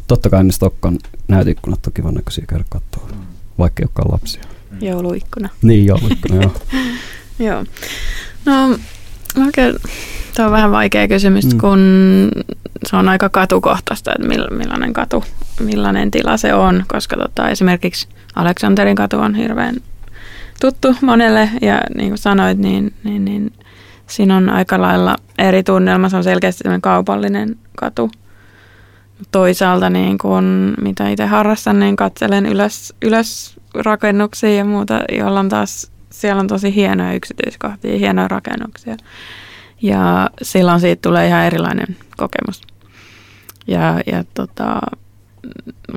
[0.07, 3.21] Totta kai ne Stokkan näytikkunat on kivan näköisiä käydä katsoa, mm.
[3.57, 4.43] vaikka ei olekaan lapsia.
[4.81, 5.49] Jouluikkuna.
[5.61, 6.53] Niin, jouluikkuna, joo.
[7.49, 7.65] joo.
[8.45, 8.79] No,
[9.45, 9.75] Oikein,
[10.35, 11.57] tuo on vähän vaikea kysymys, mm.
[11.57, 11.79] kun
[12.85, 14.27] se on aika katukohtaista, että
[14.57, 15.23] millainen katu,
[15.59, 19.75] millainen tila se on, koska tota, esimerkiksi Aleksanterin katu on hirveän
[20.61, 23.53] tuttu monelle ja niin kuin sanoit, niin, niin, niin
[24.07, 28.11] siinä on aika lailla eri tunnelma, se on selkeästi kaupallinen katu.
[29.31, 35.49] Toisaalta niin kun, mitä itse harrastan, niin katselen ylös, ylös rakennuksia ja muuta, joilla on
[35.49, 38.97] taas siellä on tosi hienoja yksityiskohtia, hienoja rakennuksia.
[39.81, 42.61] Ja silloin siitä tulee ihan erilainen kokemus.
[43.67, 44.79] Ja, ja tota,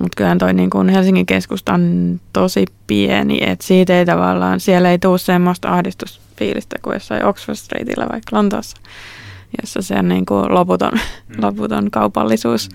[0.01, 4.91] mutta kyllähän toi niin kuin Helsingin keskusta on tosi pieni, että siitä ei tavallaan, siellä
[4.91, 8.77] ei tule semmoista ahdistusfiilistä kuin jossain Oxford Streetillä vaikka Lontoossa,
[9.61, 11.43] jossa se on niin kuin loputon, mm.
[11.45, 12.69] loputon kaupallisuus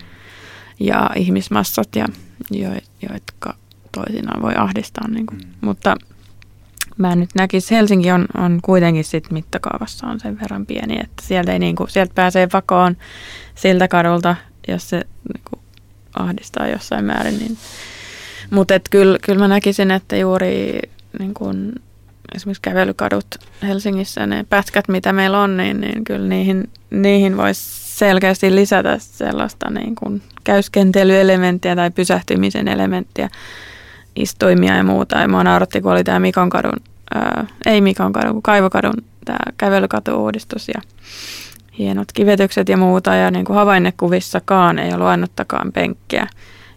[0.79, 2.07] ja ihmismassat, ja,
[2.51, 2.69] jo,
[3.13, 3.55] jotka
[3.91, 5.07] toisinaan voi ahdistaa.
[5.07, 5.39] Niin kuin.
[5.39, 5.51] Mm.
[5.61, 5.95] Mutta
[6.97, 11.53] mä nyt näkisi, Helsinki on, on kuitenkin sit mittakaavassa on sen verran pieni, että sieltä,
[11.53, 12.97] ei niinku, sieltä pääsee vakoon
[13.55, 14.35] siltä kadulta,
[14.67, 15.01] jos se
[15.33, 15.59] niinku,
[16.19, 17.39] ahdistaa jossain määrin.
[17.39, 17.57] Niin.
[18.49, 20.79] Mutta kyllä, kyl mä näkisin, että juuri
[21.19, 21.73] niin kun,
[22.35, 23.25] esimerkiksi kävelykadut
[23.63, 27.61] Helsingissä, ne pätkät, mitä meillä on, niin, niin kyllä niihin, niihin voisi
[27.97, 33.29] selkeästi lisätä sellaista niin kun käyskentelyelementtiä tai pysähtymisen elementtiä
[34.15, 35.17] istuimia ja muuta.
[35.17, 36.79] Ja mua nauratti, kun oli tämä Mikon kadun,
[37.13, 38.93] ää, ei Mikon kadun, kun Kaivokadun
[39.25, 40.81] tämä kävelykatu-uudistus ja
[41.77, 43.15] hienot kivetykset ja muuta.
[43.15, 46.27] Ja niin kuin havainnekuvissakaan ei ollut ainuttakaan penkkiä.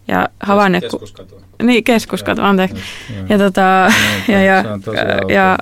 [0.07, 0.99] Ja havainneku...
[0.99, 1.41] Keskuskatu.
[1.63, 2.77] Niin, keskuskatu, anteeksi.
[3.15, 3.61] Ja, ja, tota,
[4.27, 4.63] ja, ja,
[5.29, 5.57] ja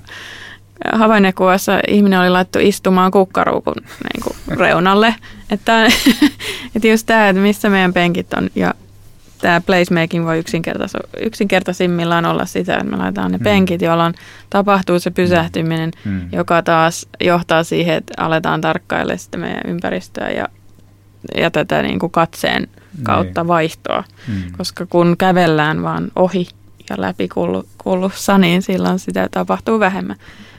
[0.94, 5.16] havainnekuvassa ihminen oli laittu istumaan kukkaruukun niin kuin reunalle.
[5.52, 5.86] että,
[6.76, 8.74] että just tämä, että missä meidän penkit on ja
[9.42, 13.44] tämä placemaking voi yksinkertais, yksinkertaisimmillaan olla sitä, että me laitetaan ne mm.
[13.44, 14.14] penkit, jolloin
[14.50, 16.12] tapahtuu se pysähtyminen, mm.
[16.12, 16.30] mm.
[16.32, 20.48] joka taas johtaa siihen, että aletaan tarkkailla sitten meidän ympäristöä ja,
[21.36, 23.04] ja tätä niin kuin katseen niin.
[23.04, 23.48] kautta niin.
[23.48, 24.04] vaihtoa.
[24.28, 24.44] Mm.
[24.58, 26.48] Koska kun kävellään vaan ohi
[26.90, 27.30] ja läpi
[27.78, 30.16] kulussa, niin silloin sitä tapahtuu vähemmän.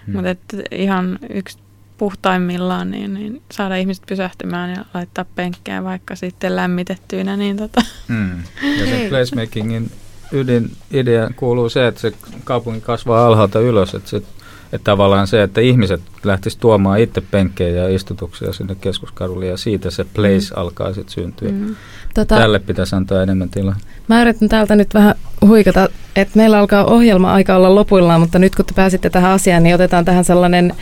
[0.06, 0.12] Mm.
[0.12, 1.58] Mutta ihan yksi
[1.98, 7.36] puhtaimmillaan, niin, niin saada ihmiset pysähtymään ja laittaa penkkejä vaikka sitten lämmitettyinä.
[7.36, 7.82] Niin tota.
[8.08, 8.42] Mm.
[8.78, 9.90] Ja se placemakingin
[10.32, 12.12] ydin idea kuuluu se, että se
[12.44, 17.82] kaupunki kasvaa alhaalta ylös, että, se, että tavallaan se, että ihmiset lähtisivät tuomaan itse penkkejä
[17.82, 20.60] ja istutuksia sinne keskuskadulle ja siitä se place mm.
[20.60, 21.50] alkaa sitten syntyä.
[21.50, 21.76] Mm.
[22.14, 23.76] Tota, Tälle pitäisi antaa enemmän tilaa.
[24.08, 25.14] Mä yritän täältä nyt vähän
[25.46, 29.62] huikata, että meillä alkaa ohjelma aika olla lopuillaan, mutta nyt kun te pääsitte tähän asiaan,
[29.62, 30.74] niin otetaan tähän sellainen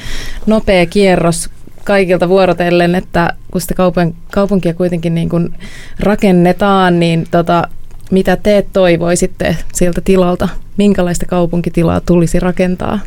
[0.47, 1.51] nopea kierros
[1.85, 5.55] kaikilta vuorotellen, että kun sitä kaupan, kaupunkia kuitenkin niin kuin
[6.01, 7.69] rakennetaan, niin tota,
[8.11, 10.49] mitä te toivoisitte sieltä tilalta?
[10.77, 12.99] Minkälaista kaupunkitilaa tulisi rakentaa?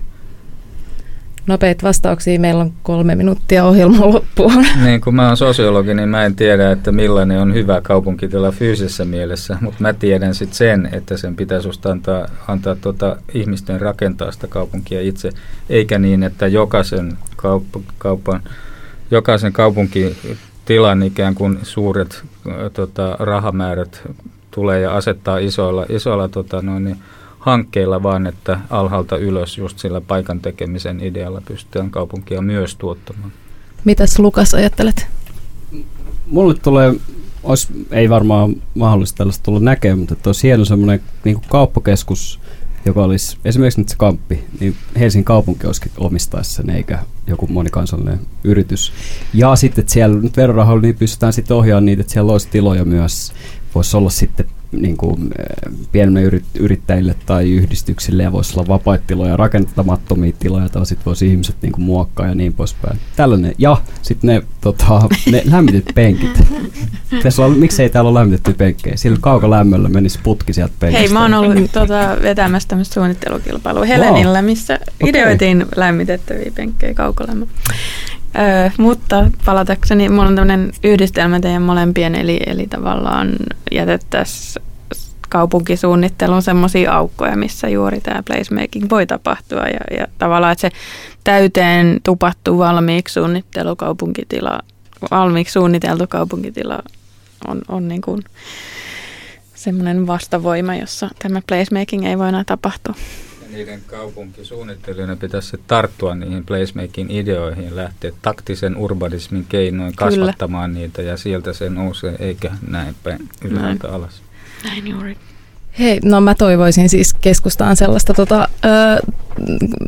[1.47, 2.39] Nopeita vastauksia.
[2.39, 4.65] Meillä on kolme minuuttia ohjelma loppuun.
[4.83, 9.05] Niin, kun mä oon sosiologi, niin mä en tiedä, että millainen on hyvä kaupunkitila fyysisessä
[9.05, 14.31] mielessä, mutta mä tiedän sitten sen, että sen pitäisi just antaa, antaa tuota ihmisten rakentaa
[14.31, 15.29] sitä kaupunkia itse,
[15.69, 18.41] eikä niin, että jokaisen kaup- kaupan,
[19.11, 22.23] jokaisen kaupunkitilan ikään kuin suuret
[22.73, 24.01] tota, rahamäärät
[24.51, 26.97] tulee ja asettaa isoilla, isoilla tota, noin, niin,
[27.39, 33.31] hankkeilla, vaan että alhaalta ylös just sillä paikan tekemisen idealla pystytään kaupunkia myös tuottamaan.
[33.83, 35.07] Mitäs Lukas ajattelet?
[36.27, 36.93] Mulle tulee,
[37.43, 42.39] olisi, ei varmaan mahdollista tällaista tulla näkemään, mutta että olisi hieno semmoinen niin kauppakeskus,
[42.85, 48.19] joka olisi esimerkiksi nyt se kamppi, niin Helsingin kaupunki olisikin omistaisi sen, eikä joku monikansallinen
[48.43, 48.93] yritys.
[49.33, 52.85] Ja sitten, että siellä nyt verorahoilla niin pystytään sitten ohjaamaan niitä, että siellä olisi tiloja
[52.85, 53.33] myös.
[53.75, 59.38] Voisi olla sitten niin kuin, äh, pienemmille yrittäjille tai yhdistyksille ja voisi olla vapaita tiloja,
[59.38, 62.99] rakentamattomia tiloja tai sitten voisi ihmiset niin kuin, muokkaa ja niin poispäin.
[63.15, 63.55] Tällainen.
[63.57, 65.01] Ja sitten ne, tota,
[65.32, 66.43] ne lämmitet penkit.
[67.24, 68.97] Tässä on, miksei täällä ole lämmitetty penkkejä?
[68.97, 70.99] Sillä kaukolämmöllä menisi putki sieltä penkistä.
[70.99, 74.45] Hei, mä oon ollut tuota, vetämässä tämmöistä suunnittelukilpailua Helenillä, wow.
[74.45, 75.09] missä okay.
[75.09, 77.53] ideoitiin lämmitettäviä penkkejä kaukolämmöllä.
[78.36, 83.30] Öö, mutta palatakseni, mulla on tämmöinen yhdistelmä teidän molempien, eli, eli tavallaan
[83.71, 84.65] jätettäisiin
[85.30, 90.71] kaupunkisuunnittelun semmoisia aukkoja, missä juuri tämä placemaking voi tapahtua ja, ja tavallaan, että se
[91.23, 94.59] täyteen tupattu valmiiksi suunnittelu kaupunkitila,
[95.11, 96.80] valmiiksi suunniteltu kaupunkitila
[97.47, 98.23] on, on niin kuin
[99.55, 102.95] semmoinen vastavoima, jossa tämä placemaking ei voi enää tapahtua.
[103.60, 110.82] Niiden kaupunkisuunnittelijoiden pitäisi tarttua niihin placemaking ideoihin lähteä taktisen urbanismin keinoin kasvattamaan Kyllä.
[110.82, 113.95] niitä ja sieltä se nousee eikä näin päin ylhäältä näin.
[113.95, 114.22] alas.
[114.64, 115.18] Näin juuri.
[115.80, 119.12] Hei, no mä toivoisin siis keskustaan sellaista, tota, ö,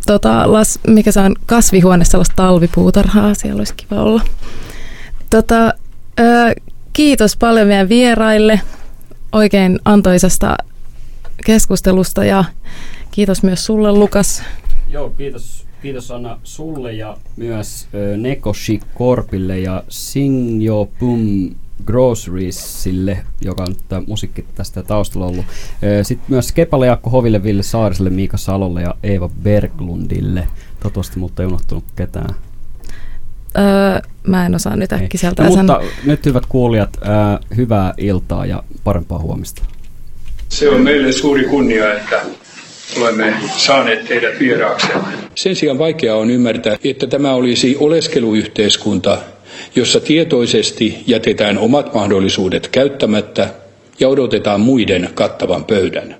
[0.05, 4.22] tota, las, mikä se on, kasvihuone, sellaista talvipuutarhaa, siellä olisi kiva olla.
[5.30, 5.74] Tota,
[6.19, 6.55] ö,
[6.93, 8.61] kiitos paljon meidän vieraille
[9.32, 10.57] oikein antoisesta
[11.45, 12.43] keskustelusta ja
[13.12, 14.43] kiitos myös sulle Lukas.
[14.89, 21.49] Joo, kiitos, kiitos Anna sulle ja myös ö, Nekoshi Korpille ja Singyo Pum
[21.86, 25.45] Groceriesille, joka on tämä musiikki tästä taustalla ollut.
[26.03, 30.47] Sitten myös Kepalle, Jaakko Hoville, Ville Saariselle, Miika Salolle ja Eeva Berglundille.
[30.80, 32.36] Toivottavasti mutta ei unohtunut ketään.
[33.57, 35.43] Öö, mä en osaa nyt äkkiseltä.
[35.43, 39.64] No, mutta nyt hyvät kuulijat, ää, hyvää iltaa ja parempaa huomista.
[40.49, 42.22] Se on meille suuri kunnia, että
[42.97, 45.07] olemme saaneet teidät vieraaksemme.
[45.35, 49.17] Sen sijaan vaikeaa on ymmärtää, että tämä olisi oleskeluyhteiskunta,
[49.75, 53.49] jossa tietoisesti jätetään omat mahdollisuudet käyttämättä
[53.99, 56.15] ja odotetaan muiden kattavan pöydän.